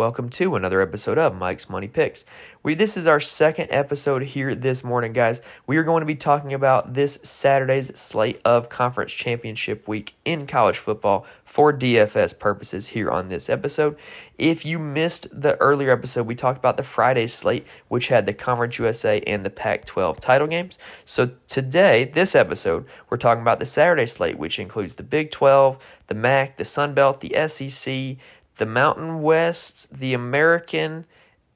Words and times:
Welcome 0.00 0.30
to 0.30 0.56
another 0.56 0.80
episode 0.80 1.18
of 1.18 1.36
Mike's 1.36 1.68
Money 1.68 1.86
Picks. 1.86 2.24
We 2.62 2.74
this 2.74 2.96
is 2.96 3.06
our 3.06 3.20
second 3.20 3.68
episode 3.70 4.22
here 4.22 4.54
this 4.54 4.82
morning, 4.82 5.12
guys. 5.12 5.42
We 5.66 5.76
are 5.76 5.82
going 5.82 6.00
to 6.00 6.06
be 6.06 6.14
talking 6.14 6.54
about 6.54 6.94
this 6.94 7.18
Saturday's 7.22 7.94
slate 8.00 8.40
of 8.46 8.70
conference 8.70 9.12
championship 9.12 9.86
week 9.86 10.14
in 10.24 10.46
college 10.46 10.78
football 10.78 11.26
for 11.44 11.70
DFS 11.70 12.38
purposes 12.38 12.86
here 12.86 13.10
on 13.10 13.28
this 13.28 13.50
episode. 13.50 13.94
If 14.38 14.64
you 14.64 14.78
missed 14.78 15.28
the 15.38 15.60
earlier 15.60 15.90
episode, 15.90 16.26
we 16.26 16.34
talked 16.34 16.58
about 16.58 16.78
the 16.78 16.82
Friday 16.82 17.26
slate, 17.26 17.66
which 17.88 18.08
had 18.08 18.24
the 18.24 18.32
Conference 18.32 18.78
USA 18.78 19.20
and 19.26 19.44
the 19.44 19.50
Pac 19.50 19.84
12 19.84 20.18
title 20.18 20.46
games. 20.46 20.78
So 21.04 21.32
today, 21.46 22.04
this 22.04 22.34
episode, 22.34 22.86
we're 23.10 23.18
talking 23.18 23.42
about 23.42 23.58
the 23.58 23.66
Saturday 23.66 24.06
slate, 24.06 24.38
which 24.38 24.58
includes 24.58 24.94
the 24.94 25.02
Big 25.02 25.30
12, 25.30 25.76
the 26.06 26.14
MAC, 26.14 26.56
the 26.56 26.64
Sun 26.64 26.94
Belt, 26.94 27.20
the 27.20 27.34
SEC 27.48 28.16
the 28.60 28.66
Mountain 28.66 29.22
West, 29.22 29.88
the 29.90 30.12
American, 30.12 31.06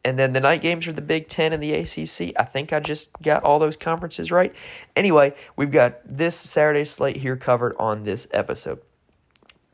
and 0.06 0.18
then 0.18 0.32
the 0.32 0.40
night 0.40 0.62
games 0.62 0.88
are 0.88 0.92
the 0.92 1.02
Big 1.02 1.28
Ten 1.28 1.52
and 1.52 1.62
the 1.62 1.74
ACC. 1.74 2.32
I 2.40 2.44
think 2.44 2.72
I 2.72 2.80
just 2.80 3.10
got 3.20 3.44
all 3.44 3.58
those 3.58 3.76
conferences 3.76 4.32
right. 4.32 4.54
Anyway, 4.96 5.34
we've 5.54 5.70
got 5.70 6.00
this 6.06 6.34
Saturday 6.34 6.86
slate 6.86 7.18
here 7.18 7.36
covered 7.36 7.76
on 7.78 8.04
this 8.04 8.26
episode. 8.30 8.80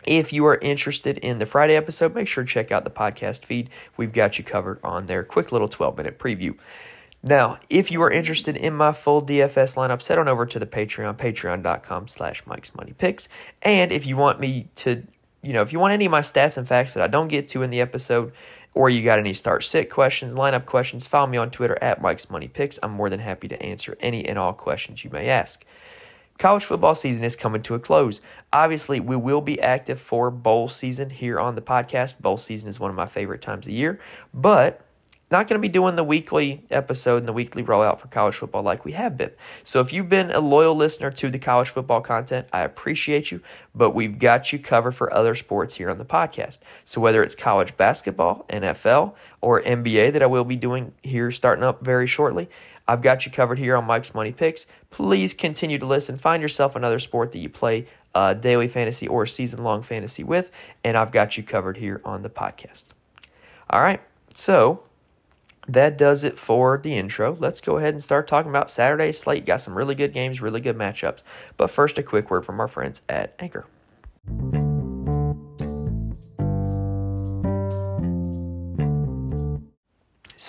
If 0.04 0.32
you 0.32 0.44
are 0.46 0.56
interested 0.56 1.18
in 1.18 1.38
the 1.38 1.46
Friday 1.46 1.76
episode, 1.76 2.16
make 2.16 2.26
sure 2.26 2.42
to 2.42 2.50
check 2.50 2.72
out 2.72 2.82
the 2.82 2.90
podcast 2.90 3.44
feed. 3.44 3.70
We've 3.96 4.12
got 4.12 4.36
you 4.36 4.42
covered 4.42 4.80
on 4.82 5.06
there. 5.06 5.22
Quick 5.22 5.52
little 5.52 5.68
12 5.68 5.96
minute 5.96 6.18
preview. 6.18 6.56
Now, 7.22 7.60
if 7.68 7.92
you 7.92 8.02
are 8.02 8.10
interested 8.10 8.56
in 8.56 8.74
my 8.74 8.90
full 8.90 9.22
DFS 9.22 9.76
lineup, 9.76 10.04
head 10.04 10.18
on 10.18 10.26
over 10.26 10.46
to 10.46 10.58
the 10.58 10.66
Patreon, 10.66 11.16
patreon.com 11.16 12.08
slash 12.08 12.42
Mike's 12.44 12.74
Money 12.74 12.92
Picks. 12.98 13.28
And 13.62 13.92
if 13.92 14.04
you 14.04 14.16
want 14.16 14.40
me 14.40 14.68
to 14.76 15.04
you 15.42 15.52
know, 15.52 15.62
if 15.62 15.72
you 15.72 15.78
want 15.78 15.92
any 15.92 16.04
of 16.04 16.10
my 16.10 16.20
stats 16.20 16.56
and 16.56 16.66
facts 16.66 16.94
that 16.94 17.02
I 17.02 17.06
don't 17.06 17.28
get 17.28 17.48
to 17.48 17.62
in 17.62 17.70
the 17.70 17.80
episode, 17.80 18.32
or 18.74 18.88
you 18.90 19.02
got 19.02 19.18
any 19.18 19.34
start 19.34 19.64
sit 19.64 19.90
questions, 19.90 20.34
lineup 20.34 20.66
questions, 20.66 21.06
follow 21.06 21.26
me 21.26 21.38
on 21.38 21.50
Twitter 21.50 21.78
at 21.82 22.00
Mike's 22.00 22.30
Money 22.30 22.48
Picks. 22.48 22.78
I'm 22.82 22.92
more 22.92 23.10
than 23.10 23.20
happy 23.20 23.48
to 23.48 23.62
answer 23.62 23.96
any 24.00 24.28
and 24.28 24.38
all 24.38 24.52
questions 24.52 25.02
you 25.02 25.10
may 25.10 25.28
ask. 25.28 25.64
College 26.38 26.64
football 26.64 26.94
season 26.94 27.24
is 27.24 27.36
coming 27.36 27.62
to 27.62 27.74
a 27.74 27.78
close. 27.78 28.20
Obviously, 28.52 28.98
we 28.98 29.16
will 29.16 29.42
be 29.42 29.60
active 29.60 30.00
for 30.00 30.30
bowl 30.30 30.68
season 30.68 31.10
here 31.10 31.38
on 31.38 31.54
the 31.54 31.60
podcast. 31.60 32.18
Bowl 32.18 32.38
season 32.38 32.70
is 32.70 32.80
one 32.80 32.90
of 32.90 32.96
my 32.96 33.06
favorite 33.06 33.42
times 33.42 33.66
of 33.66 33.72
year, 33.72 34.00
but 34.32 34.80
not 35.30 35.46
going 35.46 35.58
to 35.58 35.62
be 35.62 35.68
doing 35.68 35.96
the 35.96 36.04
weekly 36.04 36.64
episode 36.70 37.18
and 37.18 37.28
the 37.28 37.32
weekly 37.32 37.62
rollout 37.62 38.00
for 38.00 38.08
college 38.08 38.34
football 38.34 38.62
like 38.62 38.84
we 38.84 38.92
have 38.92 39.16
been. 39.16 39.30
So 39.62 39.80
if 39.80 39.92
you've 39.92 40.08
been 40.08 40.30
a 40.30 40.40
loyal 40.40 40.74
listener 40.74 41.10
to 41.12 41.30
the 41.30 41.38
college 41.38 41.68
football 41.68 42.00
content, 42.00 42.48
I 42.52 42.62
appreciate 42.62 43.30
you, 43.30 43.40
but 43.74 43.90
we've 43.90 44.18
got 44.18 44.52
you 44.52 44.58
covered 44.58 44.92
for 44.92 45.12
other 45.12 45.34
sports 45.34 45.74
here 45.74 45.88
on 45.88 45.98
the 45.98 46.04
podcast. 46.04 46.58
So 46.84 47.00
whether 47.00 47.22
it's 47.22 47.34
college 47.34 47.76
basketball, 47.76 48.44
NFL, 48.48 49.14
or 49.40 49.62
NBA 49.62 50.12
that 50.14 50.22
I 50.22 50.26
will 50.26 50.44
be 50.44 50.56
doing 50.56 50.92
here 51.02 51.30
starting 51.30 51.64
up 51.64 51.84
very 51.84 52.06
shortly, 52.06 52.48
I've 52.88 53.02
got 53.02 53.24
you 53.24 53.30
covered 53.30 53.58
here 53.58 53.76
on 53.76 53.84
Mike's 53.84 54.14
Money 54.14 54.32
Picks. 54.32 54.66
Please 54.90 55.32
continue 55.32 55.78
to 55.78 55.86
listen. 55.86 56.18
Find 56.18 56.42
yourself 56.42 56.74
another 56.74 56.98
sport 56.98 57.30
that 57.30 57.38
you 57.38 57.48
play 57.48 57.86
uh, 58.16 58.34
daily 58.34 58.66
fantasy 58.66 59.06
or 59.06 59.26
season 59.26 59.62
long 59.62 59.82
fantasy 59.82 60.24
with, 60.24 60.50
and 60.82 60.96
I've 60.96 61.12
got 61.12 61.36
you 61.36 61.44
covered 61.44 61.76
here 61.76 62.00
on 62.04 62.22
the 62.22 62.28
podcast. 62.28 62.88
All 63.70 63.80
right, 63.80 64.00
so 64.34 64.82
that 65.72 65.96
does 65.96 66.24
it 66.24 66.38
for 66.38 66.80
the 66.82 66.96
intro. 66.96 67.36
Let's 67.38 67.60
go 67.60 67.78
ahead 67.78 67.94
and 67.94 68.02
start 68.02 68.28
talking 68.28 68.50
about 68.50 68.70
Saturday's 68.70 69.18
slate. 69.18 69.46
Got 69.46 69.60
some 69.60 69.76
really 69.76 69.94
good 69.94 70.12
games, 70.12 70.40
really 70.40 70.60
good 70.60 70.76
matchups. 70.76 71.20
But 71.56 71.70
first, 71.70 71.98
a 71.98 72.02
quick 72.02 72.30
word 72.30 72.44
from 72.44 72.60
our 72.60 72.68
friends 72.68 73.02
at 73.08 73.34
Anchor. 73.38 73.66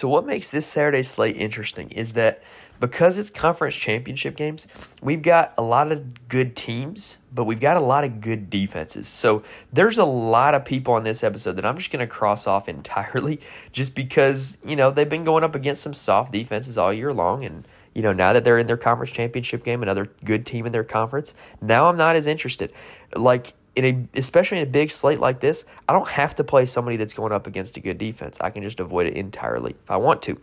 So, 0.02 0.08
what 0.08 0.26
makes 0.26 0.48
this 0.48 0.66
Saturday 0.66 1.04
slate 1.04 1.38
interesting 1.38 1.92
is 1.92 2.14
that 2.14 2.42
because 2.80 3.20
it's 3.20 3.30
conference 3.30 3.76
championship 3.76 4.36
games, 4.36 4.66
we've 5.00 5.22
got 5.22 5.54
a 5.60 5.62
lot 5.62 5.92
of 5.92 6.28
good 6.28 6.56
teams, 6.56 7.20
but 7.32 7.44
we've 7.44 7.60
got 7.60 7.78
a 7.78 7.82
lot 7.82 8.04
of 8.04 8.20
good 8.20 8.50
defenses. 8.50 9.08
So 9.08 9.44
there's 9.72 10.00
a 10.00 10.04
lot 10.04 10.56
of 10.56 10.66
people 10.66 10.96
on 10.96 11.04
this 11.04 11.24
episode 11.24 11.56
that 11.58 11.68
I'm 11.68 11.78
just 11.78 11.92
going 11.92 12.00
to 12.00 12.08
cross 12.08 12.48
off 12.48 12.68
entirely 12.78 13.42
just 13.74 13.94
because, 13.94 14.58
you 14.66 14.76
know, 14.76 14.90
they've 14.90 15.08
been 15.08 15.24
going 15.24 15.44
up 15.44 15.54
against 15.54 15.84
some 15.84 15.94
soft 15.94 16.32
defenses 16.32 16.80
all 16.80 16.92
year 16.92 17.14
long. 17.14 17.46
And, 17.46 17.68
you 17.94 18.02
know, 18.02 18.12
now 18.12 18.34
that 18.34 18.44
they're 18.44 18.58
in 18.58 18.66
their 18.66 18.78
conference 18.78 19.12
championship 19.12 19.64
game, 19.64 19.84
another 19.84 20.10
good 20.26 20.48
team 20.48 20.66
in 20.66 20.72
their 20.72 20.84
conference, 20.84 21.36
now 21.62 21.86
I'm 21.86 21.98
not 21.98 22.16
as 22.16 22.26
interested. 22.26 22.74
Like, 23.16 23.54
in 23.76 23.86
a 23.86 24.20
especially 24.20 24.58
in 24.58 24.64
a 24.68 24.70
big 24.70 24.92
slate 24.92 25.20
like 25.20 25.40
this, 25.40 25.66
I 25.88 25.94
don't 25.94 26.08
have 26.08 26.36
to 26.36 26.44
play 26.44 26.66
somebody 26.66 26.98
that's 26.98 27.14
going 27.14 27.32
up 27.32 27.48
against 27.48 27.78
a 27.78 27.80
good 27.80 27.98
defense. 27.98 28.38
I 28.42 28.50
can 28.50 28.64
just 28.64 28.80
avoid 28.80 29.08
it 29.08 29.14
entirely 29.16 29.76
if 29.84 29.92
I 29.92 29.98
want 29.98 30.22
to. 30.24 30.40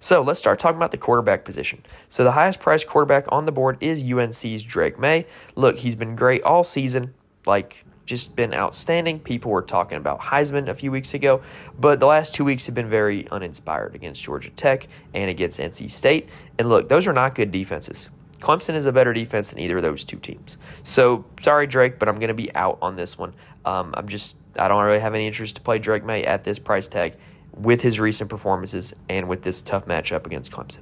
So 0.00 0.20
let's 0.20 0.38
start 0.38 0.58
talking 0.58 0.76
about 0.76 0.90
the 0.90 0.98
quarterback 0.98 1.44
position. 1.44 1.82
So 2.10 2.24
the 2.24 2.32
highest 2.32 2.60
priced 2.60 2.86
quarterback 2.86 3.24
on 3.30 3.46
the 3.46 3.52
board 3.52 3.78
is 3.80 4.02
UNC's 4.02 4.62
Drake 4.62 4.98
Maye. 4.98 5.26
Look, 5.54 5.78
he's 5.78 5.94
been 5.94 6.14
great 6.14 6.42
all 6.42 6.62
season, 6.62 7.14
like 7.46 7.84
just 8.04 8.36
been 8.36 8.52
outstanding. 8.52 9.18
People 9.18 9.50
were 9.50 9.62
talking 9.62 9.96
about 9.96 10.20
Heisman 10.20 10.68
a 10.68 10.74
few 10.74 10.90
weeks 10.90 11.14
ago, 11.14 11.40
but 11.78 12.00
the 12.00 12.06
last 12.06 12.34
two 12.34 12.44
weeks 12.44 12.66
have 12.66 12.74
been 12.74 12.90
very 12.90 13.26
uninspired 13.30 13.94
against 13.94 14.22
Georgia 14.22 14.50
Tech 14.50 14.88
and 15.14 15.30
against 15.30 15.58
NC 15.58 15.90
State. 15.90 16.28
And 16.58 16.68
look, 16.68 16.88
those 16.88 17.06
are 17.06 17.12
not 17.12 17.34
good 17.34 17.50
defenses. 17.50 18.10
Clemson 18.40 18.74
is 18.74 18.86
a 18.86 18.92
better 18.92 19.12
defense 19.12 19.50
than 19.50 19.58
either 19.58 19.76
of 19.76 19.82
those 19.82 20.04
two 20.04 20.18
teams. 20.18 20.56
So 20.82 21.24
sorry, 21.42 21.66
Drake, 21.66 21.98
but 21.98 22.08
I'm 22.08 22.16
going 22.16 22.28
to 22.28 22.34
be 22.34 22.54
out 22.54 22.78
on 22.82 22.96
this 22.96 23.16
one. 23.18 23.34
Um, 23.64 23.94
I'm 23.96 24.08
just 24.08 24.36
I 24.56 24.68
don't 24.68 24.82
really 24.84 25.00
have 25.00 25.14
any 25.14 25.26
interest 25.26 25.56
to 25.56 25.62
play 25.62 25.78
Drake 25.78 26.04
Maye 26.04 26.24
at 26.24 26.44
this 26.44 26.58
price 26.58 26.88
tag 26.88 27.14
with 27.56 27.80
his 27.80 28.00
recent 28.00 28.30
performances 28.30 28.94
and 29.08 29.28
with 29.28 29.42
this 29.42 29.62
tough 29.62 29.86
matchup 29.86 30.26
against 30.26 30.50
Clemson. 30.50 30.80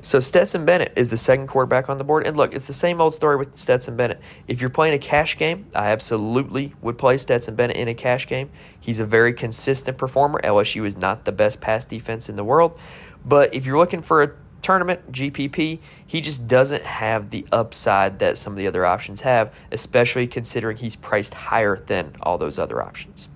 So 0.00 0.20
Stetson 0.20 0.64
Bennett 0.64 0.92
is 0.96 1.10
the 1.10 1.16
second 1.16 1.48
quarterback 1.48 1.88
on 1.88 1.96
the 1.96 2.04
board. 2.04 2.26
And 2.26 2.36
look, 2.36 2.54
it's 2.54 2.66
the 2.66 2.72
same 2.72 3.00
old 3.00 3.14
story 3.14 3.36
with 3.36 3.56
Stetson 3.58 3.96
Bennett. 3.96 4.20
If 4.46 4.60
you're 4.60 4.70
playing 4.70 4.94
a 4.94 4.98
cash 4.98 5.36
game, 5.36 5.66
I 5.74 5.90
absolutely 5.90 6.74
would 6.82 6.98
play 6.98 7.18
Stetson 7.18 7.56
Bennett 7.56 7.76
in 7.76 7.88
a 7.88 7.94
cash 7.94 8.26
game. 8.26 8.50
He's 8.78 9.00
a 9.00 9.04
very 9.04 9.34
consistent 9.34 9.98
performer. 9.98 10.40
LSU 10.42 10.86
is 10.86 10.96
not 10.96 11.24
the 11.24 11.32
best 11.32 11.60
pass 11.60 11.84
defense 11.84 12.28
in 12.28 12.36
the 12.36 12.44
world. 12.44 12.78
But 13.24 13.54
if 13.54 13.66
you're 13.66 13.78
looking 13.78 14.02
for 14.02 14.22
a 14.22 14.30
tournament, 14.62 15.12
GPP, 15.12 15.78
he 16.06 16.20
just 16.20 16.48
doesn't 16.48 16.82
have 16.82 17.30
the 17.30 17.46
upside 17.52 18.18
that 18.18 18.38
some 18.38 18.52
of 18.52 18.56
the 18.56 18.66
other 18.66 18.84
options 18.84 19.20
have, 19.20 19.52
especially 19.72 20.26
considering 20.26 20.76
he's 20.76 20.96
priced 20.96 21.34
higher 21.34 21.82
than 21.86 22.14
all 22.22 22.38
those 22.38 22.58
other 22.58 22.82
options. 22.82 23.28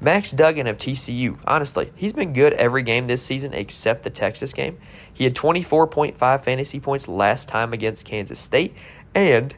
Max 0.00 0.30
Duggan 0.30 0.66
of 0.66 0.78
TCU, 0.78 1.38
honestly, 1.46 1.92
he's 1.94 2.14
been 2.14 2.32
good 2.32 2.54
every 2.54 2.82
game 2.82 3.06
this 3.06 3.22
season 3.22 3.52
except 3.52 4.02
the 4.02 4.10
Texas 4.10 4.54
game. 4.54 4.78
He 5.12 5.24
had 5.24 5.34
24.5 5.34 6.42
fantasy 6.42 6.80
points 6.80 7.06
last 7.06 7.48
time 7.48 7.74
against 7.74 8.06
Kansas 8.06 8.38
State, 8.38 8.74
and 9.14 9.54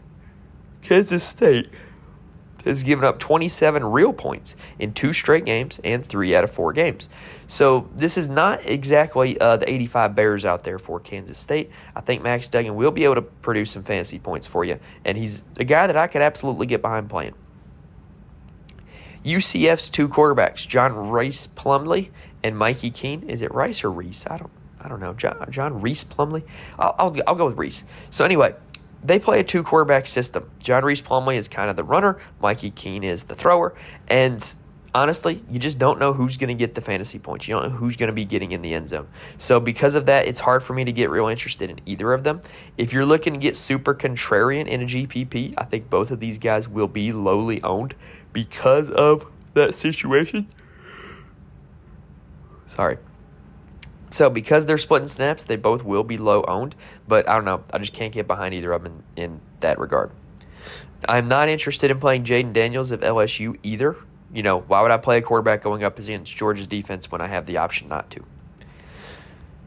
Kansas 0.83 1.23
State 1.23 1.71
has 2.65 2.83
given 2.83 3.05
up 3.05 3.19
27 3.19 3.85
real 3.85 4.13
points 4.13 4.57
in 4.79 4.93
two 4.93 5.13
straight 5.13 5.45
games 5.45 5.81
and 5.85 6.07
three 6.07 6.35
out 6.35 6.45
of 6.45 6.51
four 6.51 6.73
games. 6.73 7.09
So 7.47 7.89
this 7.97 8.17
is 8.17 8.29
not 8.29 8.65
exactly 8.69 9.39
uh, 9.41 9.57
the 9.59 9.71
85 9.71 10.15
Bears 10.15 10.45
out 10.45 10.65
there 10.65 10.79
for 10.79 11.01
Kansas 11.01 11.39
State. 11.39 11.71
I 11.95 12.01
think 12.01 12.23
Max 12.23 12.49
Duggan 12.49 12.75
will 12.75 12.91
be 12.91 13.05
able 13.05 13.17
to 13.17 13.23
produce 13.23 13.73
some 13.73 13.83
fantasy 13.83 14.19
points 14.19 14.47
for 14.47 14.65
you, 14.65 14.79
and 15.05 15.19
he's 15.19 15.43
a 15.59 15.65
guy 15.65 15.87
that 15.87 15.97
I 15.97 16.07
could 16.07 16.23
absolutely 16.23 16.67
get 16.67 16.83
behind 16.83 17.11
playing. 17.11 17.35
UCF's 19.25 19.89
two 19.89 20.09
quarterbacks, 20.09 20.67
John 20.67 20.93
Rice 20.95 21.47
Plumlee 21.47 22.11
and 22.43 22.57
Mikey 22.57 22.91
Keene. 22.91 23.23
Is 23.29 23.43
it 23.43 23.55
Rice 23.55 23.85
or 23.85 23.91
Reese? 23.91 24.27
I 24.27 24.37
don't 24.37 24.51
I 24.83 24.89
don't 24.89 25.01
know. 25.01 25.15
John, 25.15 25.47
John 25.51 25.81
Reese 25.81 26.05
Plumlee. 26.05 26.43
I'll, 26.79 26.95
I'll, 26.99 27.17
I'll 27.27 27.35
go 27.35 27.47
with 27.47 27.57
Reese. 27.57 27.85
So 28.11 28.25
anyway, 28.25 28.55
they 29.05 29.19
play 29.19 29.41
a 29.41 29.45
two 29.45 29.63
quarterback 29.63 30.07
system. 30.07 30.49
John 30.61 30.85
Reese 30.85 31.03
Plumlee 31.03 31.37
is 31.37 31.49
kind 31.49 31.71
of 31.71 31.77
the 31.77 31.85
runner. 31.85 32.19
Mikey 32.41 32.71
Keene 32.71 33.05
is 33.05 33.25
the 33.25 33.35
thrower. 33.35 33.75
And 34.09 34.45
honestly, 34.95 35.43
you 35.51 35.59
just 35.59 35.79
don't 35.79 35.99
know 35.99 36.13
who's 36.13 36.37
going 36.37 36.49
to 36.49 36.55
get 36.55 36.75
the 36.75 36.81
fantasy 36.81 37.19
points. 37.19 37.49
You 37.49 37.55
don't 37.55 37.71
know 37.71 37.77
who's 37.77 37.97
going 37.97 38.09
to 38.09 38.15
be 38.15 38.25
getting 38.25 38.53
in 38.53 38.63
the 38.63 38.75
end 38.75 38.89
zone. 38.89 39.09
So 39.39 39.59
because 39.59 39.95
of 39.95 40.07
that, 40.07 40.27
it's 40.27 40.41
hard 40.41 40.63
for 40.63 40.75
me 40.75 40.85
to 40.85 40.93
get 40.93 41.11
real 41.11 41.29
interested 41.29 41.71
in 41.71 41.81
either 41.87 42.13
of 42.13 42.25
them. 42.25 42.43
If 42.79 42.93
you're 42.93 43.07
looking 43.07 43.33
to 43.33 43.39
get 43.39 43.57
super 43.57 43.95
contrarian 43.95 44.67
in 44.67 44.83
a 44.83 44.87
GPP, 44.87 45.55
I 45.59 45.65
think 45.65 45.91
both 45.91 46.11
of 46.11 46.21
these 46.21 46.39
guys 46.39 46.69
will 46.69 46.89
be 46.89 47.13
lowly 47.13 47.63
owned 47.63 47.95
because 48.33 48.91
of 48.91 49.27
that 49.55 49.75
situation. 49.75 50.49
Sorry. 52.69 52.99
So 54.13 54.29
because 54.29 54.67
they're 54.67 54.77
splitting 54.77 55.09
snaps, 55.09 55.45
they 55.45 55.57
both 55.57 55.83
will 55.83 56.05
be 56.05 56.19
low 56.19 56.45
owned, 56.45 56.75
but 57.09 57.27
I 57.29 57.35
don't 57.35 57.47
know. 57.47 57.65
I 57.73 57.79
just 57.79 57.95
can't 57.95 58.13
get 58.13 58.27
behind 58.27 58.53
either 58.53 58.71
of 58.73 58.83
them 58.83 59.03
in, 59.17 59.25
in 59.25 59.41
that 59.61 59.79
regard. 59.79 60.11
I'm 61.09 61.29
not 61.29 61.49
interested 61.49 61.91
in 61.91 61.99
playing 61.99 62.25
Jayden 62.25 62.53
Daniels 62.53 62.91
of 62.91 63.01
LSU 63.01 63.59
either. 63.63 63.97
You 64.31 64.43
know, 64.43 64.61
why 64.61 64.83
would 64.83 64.91
I 64.91 64.99
play 64.99 65.17
a 65.17 65.23
quarterback 65.23 65.63
going 65.63 65.83
up 65.83 65.99
against 65.99 66.37
Georgia's 66.37 66.67
defense 66.67 67.11
when 67.11 67.23
I 67.23 67.27
have 67.27 67.47
the 67.47 67.57
option 67.57 67.89
not 67.89 68.11
to? 68.11 68.23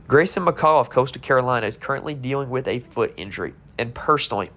Grayson 0.07 0.45
McCall 0.45 0.79
of 0.79 0.91
Coastal 0.91 1.21
Carolina 1.23 1.65
is 1.65 1.75
currently 1.75 2.13
dealing 2.13 2.51
with 2.51 2.67
a 2.67 2.79
foot 2.79 3.15
injury. 3.17 3.55
And 3.79 3.95
personally, 3.95 4.51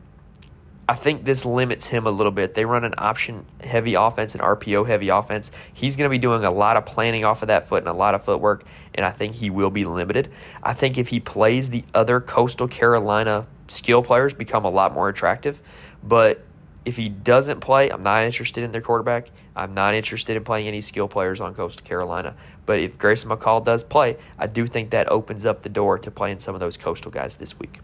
I 0.90 0.94
think 0.94 1.25
this 1.25 1.44
limits 1.44 1.87
him 1.87 2.06
a 2.06 2.11
little 2.11 2.32
bit. 2.32 2.55
They 2.55 2.64
run 2.64 2.82
an 2.82 2.94
option 2.96 3.44
heavy 3.62 3.93
offense, 3.93 4.35
and 4.35 4.43
RPO 4.43 4.87
heavy 4.87 5.11
offense. 5.11 5.50
He's 5.75 5.96
going 5.96 6.08
to 6.08 6.11
be 6.11 6.19
doing 6.19 6.44
a 6.44 6.50
lot 6.50 6.79
of 6.79 6.87
planning 6.87 7.26
off 7.26 7.43
of 7.43 7.49
that 7.49 7.69
foot 7.69 7.82
and 7.82 7.88
a 7.88 7.93
lot 7.93 8.14
of 8.14 8.25
footwork, 8.25 8.64
and 8.94 9.05
I 9.05 9.11
think 9.11 9.35
he 9.35 9.50
will 9.50 9.69
be 9.69 9.85
limited. 9.85 10.32
I 10.62 10.73
think 10.73 10.96
if 10.96 11.08
he 11.08 11.20
plays, 11.20 11.69
the 11.69 11.85
other 11.93 12.20
Coastal 12.20 12.69
Carolina 12.69 13.46
skill 13.69 14.02
players 14.02 14.32
become 14.32 14.64
a 14.64 14.70
lot 14.70 14.94
more 14.94 15.11
attractive. 15.11 15.61
But 16.02 16.43
if 16.87 16.96
he 16.96 17.11
doesn't 17.11 17.61
play, 17.61 17.90
I'm 17.90 18.02
not 18.02 18.25
interested 18.25 18.64
in 18.64 18.73
their 18.73 18.81
quarterback. 18.81 19.29
I'm 19.55 19.75
not 19.75 19.94
interested 19.94 20.38
in 20.38 20.44
playing 20.44 20.69
any 20.69 20.81
skill 20.81 21.06
players 21.06 21.38
on 21.38 21.55
Coastal 21.55 21.85
Carolina. 21.85 22.35
But 22.64 22.79
if 22.79 22.96
Grayson 22.96 23.29
McCall 23.29 23.62
does 23.62 23.85
play, 23.85 24.17
I 24.38 24.46
do 24.46 24.67
think 24.67 24.90
that 24.90 25.11
opens 25.11 25.44
up 25.44 25.62
the 25.62 25.69
door 25.69 25.99
to 25.99 26.11
playing 26.11 26.38
some 26.38 26.55
of 26.55 26.61
those 26.61 26.79
Coastal 26.79 27.11
guys 27.11 27.37
this 27.37 27.58
week. 27.58 27.81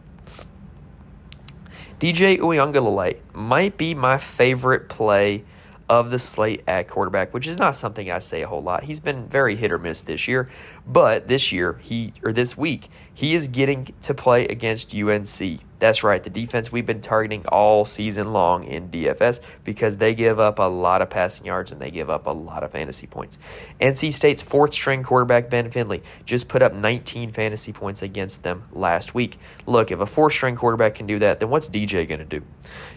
DJ 2.01 2.39
Uiagalelei 2.39 3.19
might 3.33 3.77
be 3.77 3.95
my 3.95 4.19
favorite 4.19 4.89
play 4.89 5.45
of 5.89 6.11
the 6.11 6.19
slate 6.19 6.63
at 6.67 6.89
quarterback, 6.89 7.33
which 7.33 7.47
is 7.47 7.59
not 7.59 7.77
something 7.77 8.11
I 8.11 8.19
say 8.19 8.43
a 8.43 8.49
whole 8.49 8.63
lot. 8.63 8.85
He's 8.85 9.01
been 9.01 9.29
very 9.29 9.55
hit 9.55 9.71
or 9.71 9.79
miss 9.79 10.03
this 10.03 10.27
year, 10.27 10.51
but 10.87 11.29
this 11.29 11.53
year 11.53 11.79
he 11.83 12.13
or 12.23 12.33
this 12.33 12.57
week 12.57 12.89
he 13.13 13.35
is 13.35 13.47
getting 13.49 13.95
to 14.03 14.15
play 14.15 14.47
against 14.47 14.95
UNC. 14.95 15.61
That's 15.85 16.03
right, 16.03 16.25
the 16.25 16.31
defense 16.31 16.73
we've 16.73 16.87
been 16.87 17.03
targeting 17.03 17.45
all 17.49 17.85
season 17.85 18.33
long 18.33 18.65
in 18.65 18.89
DFS 18.89 19.41
because 19.65 19.99
they 19.99 20.15
give 20.15 20.41
up 20.41 20.59
a 20.59 20.63
lot 20.63 21.03
of 21.03 21.11
passing 21.11 21.45
yards 21.45 21.73
and 21.73 21.79
they 21.79 21.91
give 21.91 22.09
up 22.09 22.27
a 22.27 22.31
lot 22.31 22.63
of 22.63 22.73
fantasy 22.73 23.07
points. 23.07 23.37
NC 23.83 24.15
State's 24.15 24.41
fourth 24.41 24.73
string 24.73 25.03
quarterback 25.03 25.51
Ben 25.51 25.71
Finley 25.71 26.03
just 26.25 26.49
put 26.49 26.63
up 26.63 26.73
19 26.73 27.33
fantasy 27.33 27.71
points 27.71 28.01
against 28.01 28.43
them 28.43 28.63
last 28.73 29.15
week. 29.15 29.37
Look, 29.67 29.91
if 29.91 30.01
a 30.01 30.07
fourth 30.07 30.33
string 30.33 30.57
quarterback 30.57 30.95
can 30.95 31.07
do 31.07 31.19
that, 31.19 31.39
then 31.39 31.51
what's 31.51 31.69
DJ 31.69 32.09
going 32.09 32.21
to 32.21 32.25
do? 32.25 32.43